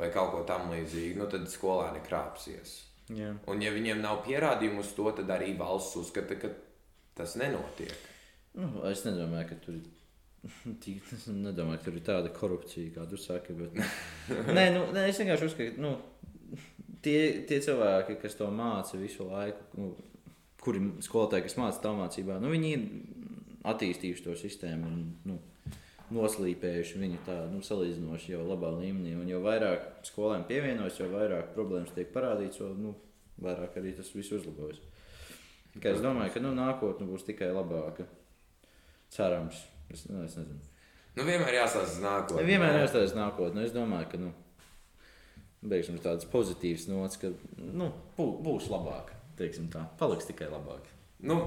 [0.00, 2.80] vai kaut ko tamlīdzīgu, nu, tad skolēni krāpsies.
[3.12, 3.34] Jā.
[3.52, 6.48] Un, ja viņiem nav pierādījumu uz to, tad arī valsts uzskata, ka
[7.18, 7.92] tas nenotiek.
[8.56, 9.84] Nu, es nedomāju, ka tur ir.
[10.84, 13.56] Tik- Es nedomāju, ka tur ir tāda korupcija, kā tu saki.
[13.58, 13.76] Bet...
[14.56, 15.92] nē, nu, nē, es vienkārši uzskatu, ka nu,
[17.04, 19.90] tie, tie cilvēki, kas to māca visu laiku, nu,
[20.64, 22.86] kuri skolotāji, kas māca tā mācībā, nu, viņi ir
[23.68, 25.36] attīstījuši to sistēmu un nu,
[26.12, 29.14] noslīpējuši viņu tā nu, salīdzinoši jau labā līmenī.
[29.20, 32.92] Un jo vairāk skolēniem pievienojas, jo vairāk problēmas tiek parādīts, jo nu,
[33.44, 34.82] vairāk arī tas viss uzlabojas.
[35.74, 38.06] Tikai es domāju, ka nu, nākotnē būs tikai labāka.
[39.14, 39.64] Cerams.
[39.90, 40.60] Es, nu, es nezinu.
[41.14, 42.46] Nu, vienmēr jāsās uz nākotni.
[42.48, 43.66] Vienmēr jāstāsta nākotnē.
[43.66, 44.30] Es domāju, ka nu,
[45.66, 49.12] beigsim tādas pozitīvas nots, ka nu, bū, būs labāk.
[49.38, 50.86] Teiksim tā, paliks tikai labāk.
[51.26, 51.40] Nu,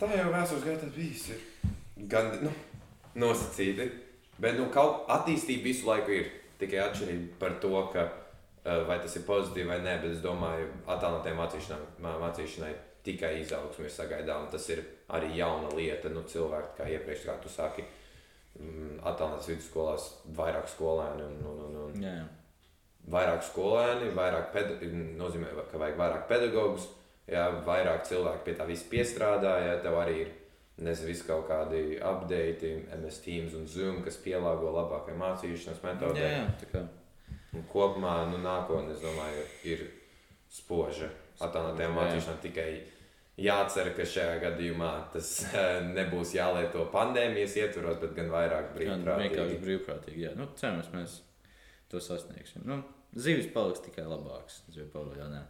[0.00, 1.30] tā jau vēstures gaitā bijis.
[1.32, 1.70] Ir.
[2.10, 2.52] Gan nu,
[3.20, 3.88] nosacīti.
[4.40, 8.06] Bet nu, kaut attīstība visu laiku ir tikai atšķirība par to, ka,
[8.64, 9.98] eh, vai tas ir pozitīvi vai nē.
[10.02, 14.50] Bet es domāju, attēlotiem mācīšanai, mācīšanai tikai izaugsme ir sagaidāma.
[14.50, 16.08] Tas ir arī jauna lieta.
[16.08, 17.84] Nu, cilvēki, kā iepriekš, kā tu saki,
[18.58, 22.26] mm, attēlotas vidusskolās, vairāk skolēni un, un, un, un Jā, jā.
[23.10, 24.56] vairāk skolēni, vairāk
[25.20, 26.88] nozīmē, ka vajag vairāk pedagogus,
[27.30, 30.32] jā, vairāk cilvēku pie tā visa piestrādā, ja tev arī ir
[30.84, 36.28] nezinu, visi kaut kādi updati, MS Teams un Zoom, kas pielāgo labākai mācīšanas jā, metodei.
[36.30, 36.84] jā tā kā.
[37.56, 39.86] Un kopumā, nu, nākotnē, es domāju, ir
[40.50, 41.08] spoža
[41.42, 41.96] attēlotiem Jā.
[41.96, 42.70] mācīšanām tikai.
[43.40, 49.30] Jācer, ka šajā gadījumā tas eh, nebūs jālieto pandēmijas ietvaros, bet gan vairāk Gan brīvprātīgi.
[49.30, 50.24] vienkārši brīvprātīgi.
[50.26, 50.32] Jā.
[50.36, 51.20] Nu, cerams, mēs
[51.88, 52.66] to sasniegsim.
[52.68, 52.82] Nu,
[53.16, 54.60] Zivis paliks tikai labāks.
[54.70, 55.40] Zivju pagaidām, nē.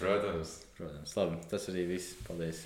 [0.00, 0.54] Protams.
[0.78, 1.36] Protams, labi.
[1.50, 2.16] Tas arī viss.
[2.26, 2.56] Paldies!